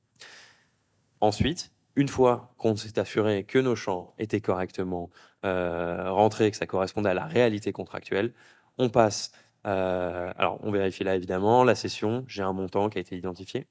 [1.21, 5.09] Ensuite, une fois qu'on s'est assuré que nos champs étaient correctement
[5.43, 8.33] rentrés, que ça correspondait à la réalité contractuelle,
[8.79, 9.31] on passe.
[9.63, 12.25] alors, on vérifie là évidemment la session.
[12.27, 13.67] J'ai un montant qui a été identifié.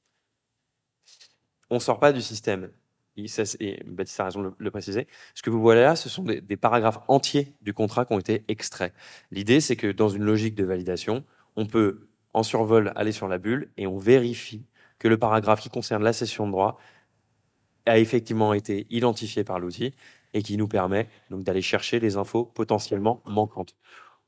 [1.68, 2.70] On sort pas du système
[3.16, 6.56] et Baptiste a raison de le, préciser, ce que vous voyez là, ce sont des,
[6.56, 8.92] paragraphes entiers du contrat qui ont été extraits.
[9.30, 11.24] L'idée, c'est que dans une logique de validation,
[11.56, 14.66] on peut, en survol, aller sur la bulle et on vérifie
[14.98, 16.78] que le paragraphe qui concerne la cession de droit
[17.86, 19.94] a effectivement été identifié par l'outil
[20.32, 23.76] et qui nous permet d'aller chercher les infos potentiellement manquantes.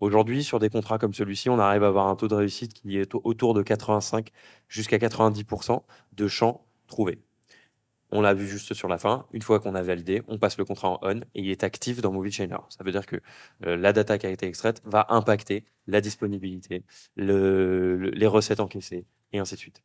[0.01, 2.99] Aujourd'hui, sur des contrats comme celui-ci, on arrive à avoir un taux de réussite qui
[2.99, 4.31] est autour de 85
[4.69, 7.26] jusqu'à 90% de champs trouvés.
[8.13, 9.27] On l'a vu juste sur la fin.
[9.33, 12.01] Une fois qu'on a validé, on passe le contrat en on et il est actif
[12.01, 12.59] dans Movie Chainer.
[12.69, 13.17] Ça veut dire que
[13.67, 16.85] euh, la data qui a été extraite va impacter la disponibilité,
[17.17, 19.83] les recettes encaissées et ainsi de suite.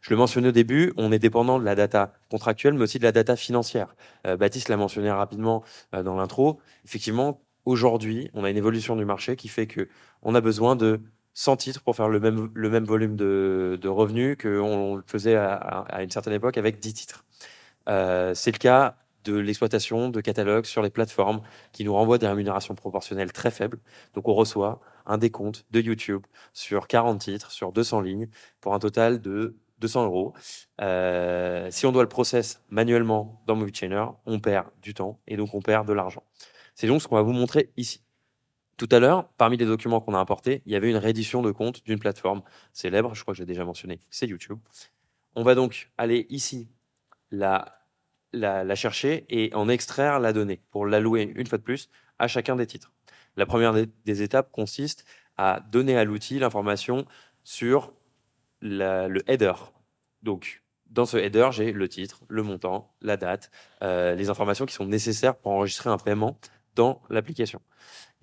[0.00, 3.04] Je le mentionnais au début, on est dépendant de la data contractuelle, mais aussi de
[3.04, 3.94] la data financière.
[4.26, 6.60] Euh, Baptiste l'a mentionné rapidement euh, dans l'intro.
[6.84, 9.88] Effectivement, aujourd'hui, on a une évolution du marché qui fait que
[10.22, 11.00] on a besoin de
[11.34, 15.54] 100 titres pour faire le même, le même volume de, revenus qu'on le faisait à,
[15.54, 17.24] à, une certaine époque avec 10 titres.
[17.88, 22.26] Euh, c'est le cas de l'exploitation de catalogues sur les plateformes qui nous renvoient des
[22.26, 23.78] rémunérations proportionnelles très faibles.
[24.14, 28.28] Donc on reçoit un décompte de YouTube sur 40 titres, sur 200 lignes,
[28.60, 30.34] pour un total de 200 euros.
[30.80, 35.36] Euh, si on doit le process manuellement dans Movie Chainer, on perd du temps et
[35.36, 36.22] donc on perd de l'argent.
[36.74, 38.02] C'est donc ce qu'on va vous montrer ici.
[38.76, 41.50] Tout à l'heure, parmi les documents qu'on a importés, il y avait une réédition de
[41.50, 44.58] compte d'une plateforme célèbre, je crois que j'ai déjà mentionné, c'est YouTube.
[45.34, 46.68] On va donc aller ici
[47.30, 47.77] la
[48.32, 52.56] la, chercher et en extraire la donnée pour l'allouer une fois de plus à chacun
[52.56, 52.92] des titres.
[53.36, 55.04] La première des, étapes consiste
[55.36, 57.06] à donner à l'outil l'information
[57.44, 57.92] sur
[58.60, 59.52] le header.
[60.22, 63.50] Donc, dans ce header, j'ai le titre, le montant, la date,
[63.82, 66.38] euh, les informations qui sont nécessaires pour enregistrer un paiement
[66.74, 67.60] dans l'application.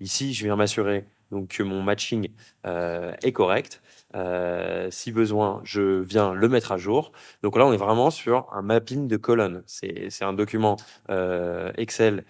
[0.00, 2.28] Ici, je viens m'assurer donc que mon matching
[2.66, 3.82] euh, est correct.
[4.14, 7.12] Euh, si besoin, je viens le mettre à jour.
[7.42, 9.62] Donc là, on est vraiment sur un mapping de colonnes.
[9.66, 10.76] C'est un document
[11.10, 12.24] euh, Excel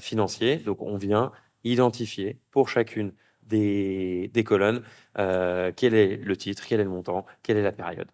[0.00, 0.56] financier.
[0.56, 1.32] Donc on vient
[1.64, 4.82] identifier pour chacune des, colonnes
[5.14, 8.08] quel est le titre, quel est le montant, quelle est la période.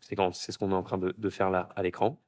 [0.00, 2.18] C'est ce qu'on est en train de faire là à l'écran.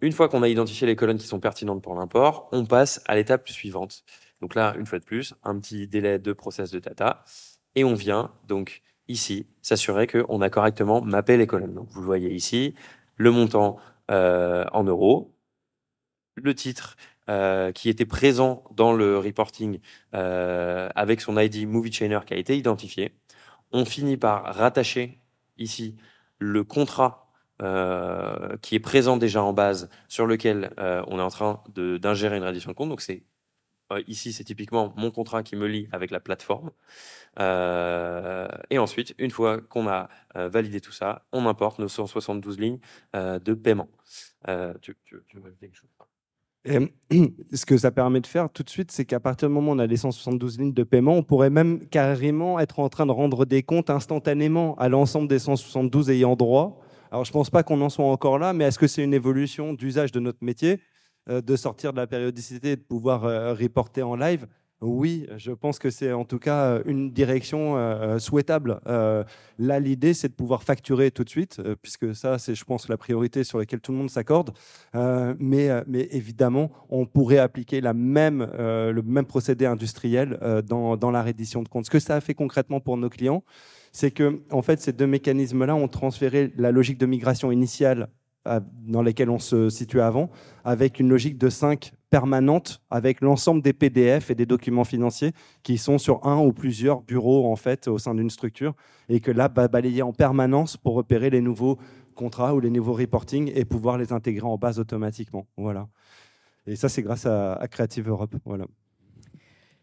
[0.00, 3.16] Une fois qu'on a identifié les colonnes qui sont pertinentes pour l'import, on passe à
[3.16, 4.04] l'étape suivante.
[4.40, 7.24] Donc là, une fois de plus, un petit délai de process de data.
[7.74, 11.74] Et on vient donc ici s'assurer qu'on a correctement mappé les colonnes.
[11.74, 12.74] Donc vous le voyez ici,
[13.16, 13.78] le montant
[14.10, 15.34] euh, en euros,
[16.36, 16.96] le titre
[17.28, 19.80] euh, qui était présent dans le reporting
[20.14, 23.12] euh, avec son ID Movie Chainer qui a été identifié.
[23.72, 25.20] On finit par rattacher
[25.58, 25.96] ici
[26.38, 27.24] le contrat
[28.62, 32.70] qui est présent déjà en base sur lequel on est en train d'ingérer une reddition
[32.70, 32.88] de compte.
[32.88, 33.24] Donc c'est
[33.92, 36.70] euh, ici, c'est typiquement mon contrat qui me lie avec la plateforme.
[37.38, 42.58] Euh, et ensuite, une fois qu'on a euh, validé tout ça, on importe nos 172
[42.58, 42.78] lignes
[43.14, 43.88] de paiement.
[44.80, 45.90] Tu, tu, tu, veux quelque chose?
[47.52, 49.74] Ce que ça permet de faire tout de suite, c'est qu'à partir du moment où
[49.74, 53.12] on a les 172 lignes de paiement, on pourrait même carrément être en train de
[53.12, 56.80] rendre des comptes instantanément à l'ensemble des 172 ayant droit.
[57.10, 59.14] Alors je ne pense pas qu'on en soit encore là, mais est-ce que c'est une
[59.14, 60.80] évolution d'usage de notre métier?
[61.28, 64.46] De sortir de la périodicité et de pouvoir euh, reporter en live,
[64.80, 67.74] oui, je pense que c'est en tout cas euh, une direction
[68.20, 68.80] souhaitable.
[68.86, 72.96] là, l'idée, c'est de pouvoir facturer tout de suite, puisque ça, c'est, je pense, la
[72.96, 74.52] priorité sur laquelle tout le monde s'accorde.
[74.94, 81.22] mais, mais évidemment, on pourrait appliquer la même, le même procédé industriel dans, dans la
[81.22, 81.86] reddition de compte.
[81.86, 83.42] Ce que ça a fait concrètement pour nos clients,
[83.92, 88.08] c'est que, en fait, ces deux mécanismes-là ont transféré la logique de migration initiale
[88.86, 90.30] dans lesquels on se situait avant,
[90.64, 95.32] avec une logique de 5 permanente, avec l'ensemble des PDF et des documents financiers
[95.62, 98.74] qui sont sur un ou plusieurs bureaux en fait au sein d'une structure,
[99.08, 101.78] et que là, bah, balayer en permanence pour repérer les nouveaux
[102.14, 105.46] contrats ou les nouveaux reporting et pouvoir les intégrer en base automatiquement.
[105.56, 105.88] Voilà.
[106.66, 108.34] Et ça, c'est grâce à, Creative Europe.
[108.44, 108.66] Voilà.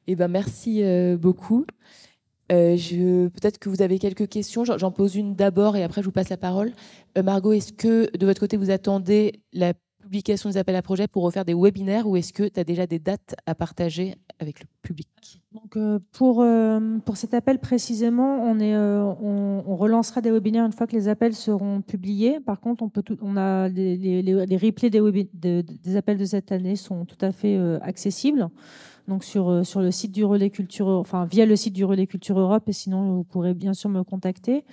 [0.08, 1.66] Eh ben, merci euh, beaucoup.
[2.52, 4.64] Euh, peut-être que vous avez quelques questions.
[4.64, 6.74] J'en pose une d'abord et après je vous passe la parole.
[7.18, 11.08] Euh, Margot, est-ce que de votre côté vous attendez la publication des appels à projets
[11.08, 14.60] pour refaire des webinaires ou est-ce que tu as déjà des dates à partager avec
[14.60, 15.42] le public?
[15.52, 16.46] Donc, euh, pour,
[17.06, 21.34] pour cet appel précisément, on, est, on, relancera des webinaires une fois que les appels
[21.34, 22.40] seront publiés.
[22.40, 26.52] Par contre, on, peut on a les, les, les replays des, des appels de cette
[26.52, 28.50] année sont tout à fait accessibles.
[29.08, 32.40] Donc sur, sur le site du Relais Culture, enfin via le site du Relais Culture
[32.40, 34.64] Europe, et sinon vous pourrez bien sûr me contacter.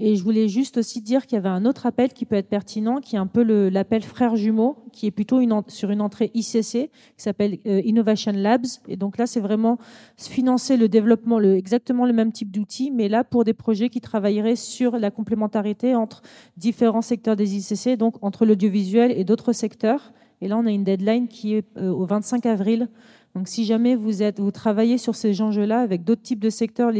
[0.00, 2.48] Et je voulais juste aussi dire qu'il y avait un autre appel qui peut être
[2.48, 6.30] pertinent, qui est un peu l'appel frères jumeaux, qui est plutôt une, sur une entrée
[6.34, 8.66] ICC, qui s'appelle euh, Innovation Labs.
[8.86, 9.78] Et donc là, c'est vraiment
[10.16, 14.00] financer le développement, le, exactement le même type d'outils, mais là pour des projets qui
[14.00, 16.22] travailleraient sur la complémentarité entre
[16.56, 20.12] différents secteurs des ICC, donc entre l'audiovisuel et d'autres secteurs.
[20.40, 22.88] Et là, on a une deadline qui est euh, au 25 avril
[23.34, 26.90] donc, si jamais vous, travaillez sur ces enjeux-là avec d'autres types de secteurs,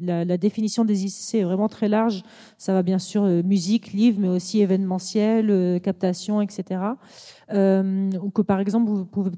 [0.00, 2.24] la, définition des ICC est vraiment très large.
[2.56, 6.80] Ça va bien sûr euh, musique, livre, mais aussi événementiel, euh, captation, etc.
[7.50, 9.30] Ou que par exemple, vous pouvez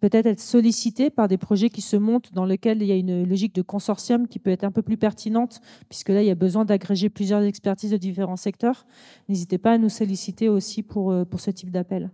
[0.00, 3.22] peut-être être sollicité par des projets qui se montent dans lesquels il y a une
[3.24, 6.34] logique de consortium qui peut être un peu plus pertinente, puisque là, il y a
[6.34, 8.84] besoin d'agréger plusieurs expertises de différents secteurs.
[9.28, 12.10] N'hésitez pas à nous solliciter aussi pour ce type d'appel.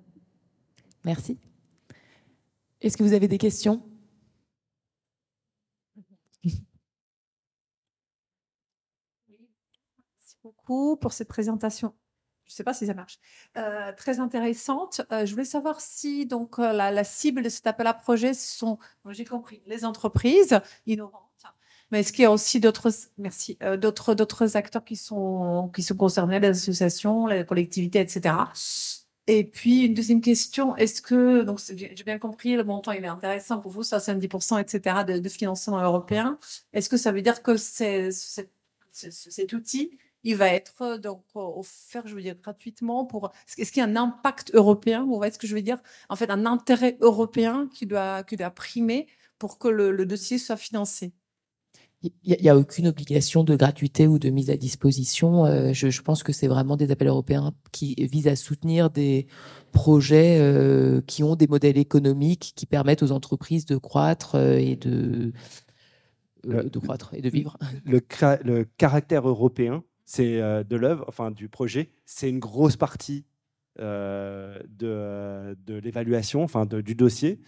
[1.05, 1.38] Merci.
[2.80, 3.82] Est-ce que vous avez des questions?
[6.44, 6.64] Merci
[10.42, 11.94] beaucoup pour cette présentation.
[12.51, 13.18] Je ne sais pas si ça marche.
[13.57, 15.03] Euh, très intéressante.
[15.12, 18.78] Euh, je voulais savoir si donc euh, la, cible de cet appel à projet sont,
[19.11, 21.22] j'ai compris, les entreprises innovantes.
[21.92, 25.96] Mais est-ce qu'il y a aussi d'autres, merci, d'autres, d'autres acteurs qui sont, qui sont
[25.96, 28.34] concernés, les associations, les collectivités, etc.
[29.26, 33.08] Et puis, une deuxième question, est-ce que, donc j'ai bien compris, le montant il est
[33.08, 36.38] intéressant pour vous, 70%, etc., de, financement européen.
[36.72, 38.48] Est-ce que ça veut dire que cet
[39.52, 43.30] outil, il va être donc offert, je veux dire, gratuitement pour.
[43.56, 46.16] Est-ce qu'il y a un impact européen Vous voyez ce que je veux dire En
[46.16, 49.06] fait, un intérêt européen qui doit, qui doit primer
[49.38, 51.12] pour que le dossier soit financé?
[52.03, 55.44] Il n'y a, aucune obligation de gratuité ou de mise à disposition.
[55.44, 59.26] Euh, je, pense que c'est vraiment des appels européens qui visent à soutenir des
[59.72, 64.76] projets euh, qui ont des modèles économiques qui permettent aux entreprises de croître euh, et
[64.76, 65.32] de,
[66.44, 67.59] de croître et de vivre.
[67.84, 68.01] Le,
[68.44, 73.26] le caractère européen, c'est de l'œuvre, enfin du projet, c'est une grosse partie
[73.78, 77.40] de, de l'évaluation, enfin du dossier.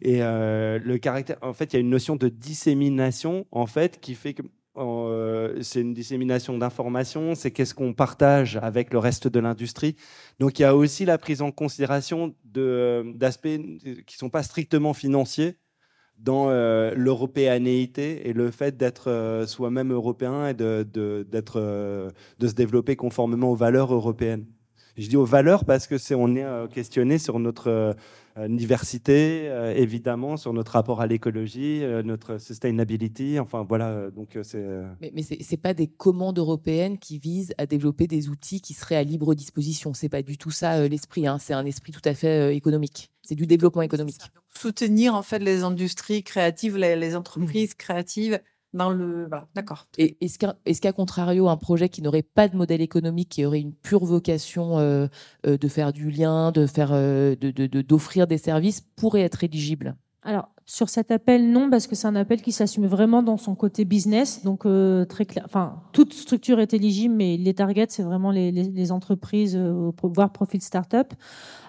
[0.00, 4.00] Et euh, le caractère, en fait, il y a une notion de dissémination, en fait,
[4.00, 4.42] qui fait que
[4.76, 9.96] euh, c'est une dissémination d'informations, c'est qu'est-ce qu'on partage avec le reste de l'industrie.
[10.38, 14.94] Donc il y a aussi la prise en considération d'aspects qui ne sont pas strictement
[14.94, 15.56] financiers
[16.16, 22.94] dans euh, l'européanéité et le fait d'être soi-même européen et de, de, de, se développer
[22.94, 24.46] conformément aux valeurs européennes.
[24.96, 27.92] Je dis aux valeurs parce que c'est on est questionné sur notre euh,
[28.46, 33.40] diversité, euh, évidemment, sur notre rapport à l'écologie, euh, notre sustainability.
[33.40, 34.10] Enfin, voilà.
[34.10, 34.64] Donc, c'est.
[35.00, 38.96] Mais, mais c'est pas des commandes européennes qui visent à développer des outils qui seraient
[38.96, 39.94] à libre disposition.
[39.94, 41.26] C'est pas du tout ça l'esprit.
[41.26, 41.38] Hein.
[41.40, 43.10] C'est un esprit tout à fait économique.
[43.22, 44.22] C'est du développement économique.
[44.54, 48.40] Soutenir en fait les industries créatives, les, entreprises créatives
[48.74, 49.28] dans le.
[49.54, 49.86] d'accord.
[49.96, 53.72] Et est-ce qu'à contrario, un projet qui n'aurait pas de modèle économique, qui aurait une
[53.72, 55.06] pure vocation euh,
[55.46, 59.96] euh, de faire du lien, de faire, euh, d'offrir de, des services, pourrait être éligible?
[60.22, 63.54] Alors, sur cet appel, non, parce que c'est un appel qui s'assume vraiment dans son
[63.54, 64.44] côté business.
[64.44, 64.66] Donc,
[65.08, 65.44] très clair.
[65.46, 69.58] Enfin, toute structure est éligible, mais les targets, c'est vraiment les, les entreprises,
[70.02, 71.14] voire profil start-up.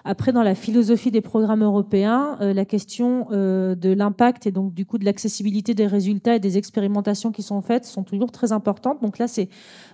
[0.04, 4.72] Après, dans la philosophie des programmes européens, euh, la question euh, de l'impact et donc
[4.72, 8.52] du coup de l'accessibilité des résultats et des expérimentations qui sont faites sont toujours très
[8.52, 9.02] importantes.
[9.02, 9.48] Donc là, c'est, euh,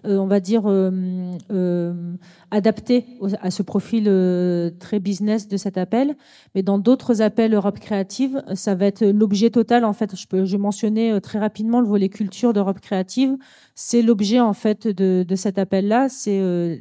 [0.06, 0.64] on va dire,
[2.50, 3.06] adapté
[3.40, 4.04] à ce profil
[4.78, 6.16] très business de cet appel.
[6.54, 9.84] Mais dans d'autres appels Europe créative, ça va être l'objet total.
[9.84, 13.36] En fait, je peux, je mentionnais très rapidement le volet culture d'Europe créative
[13.78, 16.08] c'est l'objet en fait de, cet appel-là.
[16.08, 16.76] C'est euh,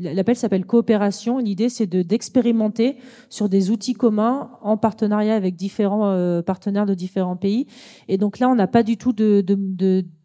[0.00, 1.36] l'appel s'appelle coopération.
[1.36, 2.96] L'idée c'est de d'expérimenter
[3.28, 7.66] sur des outils communs en partenariat avec différents euh, partenaires de différents pays.
[8.08, 9.42] Et donc là, on n'a pas du tout de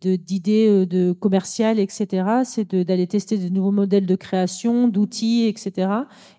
[0.07, 2.27] d'idées euh, de, commerciales, etc.
[2.43, 5.89] C'est d'aller tester de nouveaux modèles de création, d'outils, etc.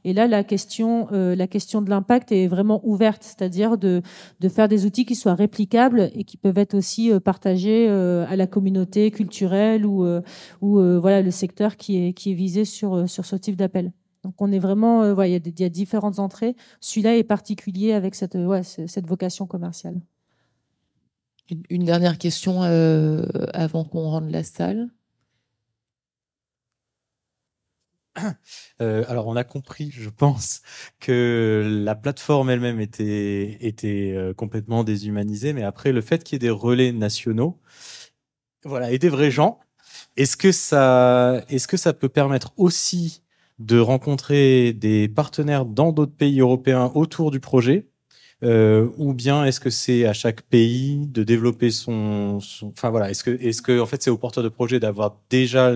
[0.04, 4.02] Et là, la question, euh, la question de l'impact est vraiment ouverte, c'est-à-dire de,
[4.40, 8.36] de faire des outils qui soient réplicables et qui peuvent être aussi euh, partagés à
[8.36, 10.06] la communauté culturelle ou,
[10.60, 13.92] ou voilà le secteur qui est, qui est visé sur, sur ce type d'appel.
[14.24, 16.56] Donc on est vraiment, il, y a il y a différentes entrées.
[16.80, 18.36] Celui-là est particulier avec cette,
[18.86, 20.00] cette vocation commerciale.
[21.70, 23.24] Une, dernière question euh,
[23.54, 24.88] avant qu'on rende la salle.
[28.82, 30.60] Euh, alors, on a compris, je pense,
[31.00, 36.40] que la plateforme elle-même était, euh, complètement déshumanisée, mais après, le fait qu'il y ait
[36.40, 37.58] des relais nationaux,
[38.64, 39.60] voilà, et des vrais gens,
[40.16, 43.22] est-ce que ça peut permettre aussi
[43.58, 47.88] de rencontrer des partenaires dans d'autres pays européens autour du projet
[48.42, 52.68] euh, ou bien est-ce que c'est à chaque pays de développer son, son...
[52.68, 55.74] enfin voilà est-ce que est-ce que en fait c'est au porteur de projet d'avoir déjà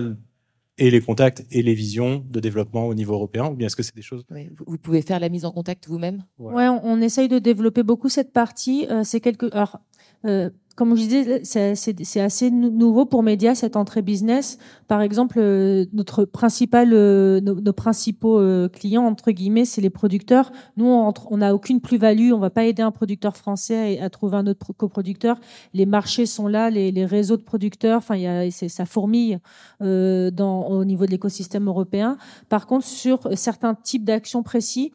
[0.77, 3.83] et les contacts et les visions de développement au niveau européen Ou bien est-ce que
[3.83, 6.23] c'est des choses oui, Vous pouvez faire la mise en contact vous-même?
[6.39, 8.87] Ouais, on, on, essaye de développer beaucoup cette partie.
[8.89, 9.53] Euh, c'est quelque.
[9.53, 9.79] Alors,
[10.25, 14.57] euh, comme je disais, c'est assez nouveau pour Média cette entrée business.
[14.87, 20.51] Par exemple, euh, notre principal, euh, nos, principaux euh, clients entre guillemets, c'est les producteurs.
[20.77, 22.31] Nous, on n'a aucune plus-value.
[22.31, 25.39] On va pas aider un producteur français à, trouver un autre coproducteur.
[25.73, 27.97] Les marchés sont là, les, réseaux de producteurs.
[27.97, 29.39] Enfin, ça fourmille
[29.79, 32.17] dans, au niveau de l'écosystème européen.
[32.49, 34.93] Par contre, sur certains types d'actions précis,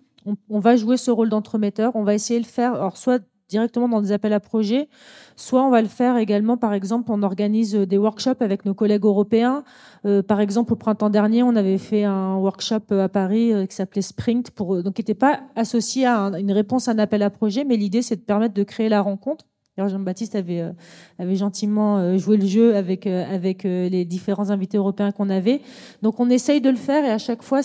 [0.49, 1.95] on, va jouer ce rôle d'entremetteur.
[1.95, 4.88] On va essayer de le faire, soit directement dans des appels à projets,
[5.36, 9.05] soit on va le faire également, par exemple, on organise des workshops avec nos collègues
[9.05, 9.64] européens.
[10.05, 13.66] Euh, par exemple, au printemps dernier, on avait fait un workshop euh, à Paris euh,
[13.66, 16.99] qui s'appelait Sprint, pour, donc qui n'était pas associé à un, une réponse à un
[16.99, 19.44] appel à projet, mais l'idée, c'est de permettre de créer la rencontre
[19.77, 25.29] Jean-Baptiste avait, euh, gentiment euh, joué le jeu avec, euh, les différents invités européens qu'on
[25.29, 25.61] avait.
[26.03, 27.61] Donc on essaye de le faire et à chaque fois,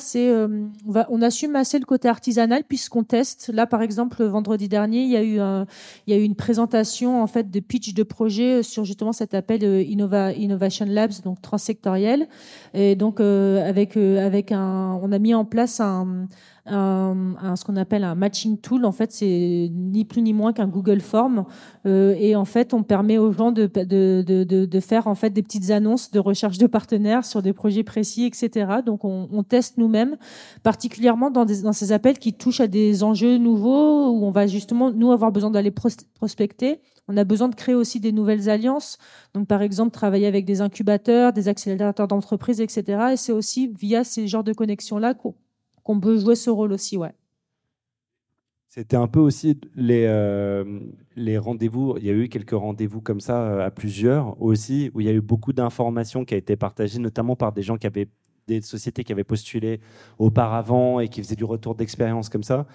[1.10, 3.50] on, assume assez le côté artisanal puisqu'on teste.
[3.54, 5.66] Là, par exemple, vendredi dernier, il y a eu, un,
[6.06, 9.34] il y a eu une présentation en fait de pitch de projet sur justement cet
[9.34, 12.28] appel Innova, Innovation Labs, donc transsectoriel.
[12.74, 16.28] Et donc avec, avec un, on a mis en place un
[16.66, 18.86] un, ce qu'on appelle un matching tool.
[18.86, 21.46] En fait, c'est ni plus ni moins qu'un Google Form.
[21.86, 25.42] Euh, et en fait, on permet aux gens de, de, de, faire en fait des
[25.42, 28.82] petites annonces de recherche de partenaires sur des projets précis, etc.
[28.86, 30.18] Donc, on, teste nous-mêmes,
[30.62, 35.12] particulièrement dans ces appels qui touchent à des enjeux nouveaux où on va justement nous
[35.12, 36.80] avoir besoin d'aller prospecter.
[37.08, 38.98] On a besoin de créer aussi des nouvelles alliances.
[39.34, 43.14] Donc, par exemple, travailler avec des incubateurs, des accélérateurs d'entreprises, etc.
[43.14, 45.34] Et c'est aussi via ces genres de connexions-là qu'on
[45.84, 47.14] qu'on peut jouer ce rôle aussi, ouais.
[48.74, 50.80] C'était un peu aussi les, euh,
[51.18, 51.96] les rendez-vous.
[51.98, 55.10] Il y a eu quelques rendez-vous comme ça euh, à plusieurs aussi, où il y
[55.10, 58.08] a eu beaucoup d'informations qui a été partagées, notamment par des gens qui avaient
[58.48, 59.82] des sociétés qui avaient postulé
[60.18, 62.66] auparavant et qui faisaient du retour d'expérience comme ça.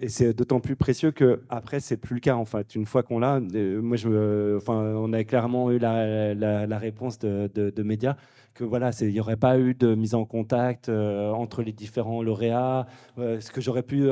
[0.00, 2.74] Et c'est d'autant plus précieux que après c'est plus le cas en fait.
[2.74, 7.50] Une fois qu'on l'a, euh, moi je, enfin, on a clairement eu la, réponse de,
[7.54, 8.16] de, de médias
[8.52, 12.22] que voilà, il n'y aurait pas eu de mise en contact euh, entre les différents
[12.22, 12.86] lauréats.
[13.16, 14.08] Euh, ce que j'aurais pu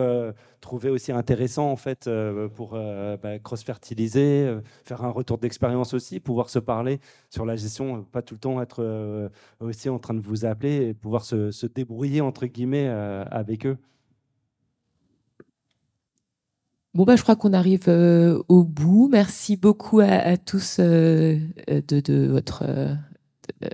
[0.63, 2.09] trouver aussi intéressant en fait
[2.55, 8.23] pour bah, cross-fertiliser, faire un retour d'expérience aussi, pouvoir se parler sur la gestion, pas
[8.23, 9.31] tout le temps être
[9.61, 13.77] aussi en train de vous appeler et pouvoir se, se débrouiller entre guillemets avec eux.
[16.93, 19.09] Bon, bah, je crois qu'on arrive euh, au bout.
[19.13, 21.39] Merci beaucoup à, à tous euh,
[21.69, 23.69] de, de, votre, de,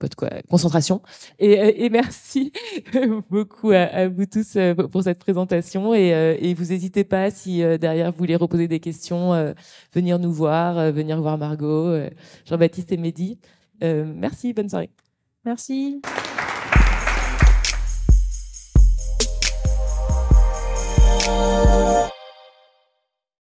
[0.00, 1.02] votre quoi, concentration.
[1.38, 2.50] Et, et, merci
[3.30, 5.94] beaucoup à, à, vous tous euh, pour cette présentation.
[5.94, 6.08] Et,
[6.40, 9.54] et vous n'hésitez pas, si derrière vous voulez reposer des questions,
[9.92, 11.94] venir nous voir, venir voir Margot,
[12.46, 13.38] Jean-Baptiste et Mehdi.
[13.82, 14.90] merci, bonne soirée.
[15.44, 16.00] Merci.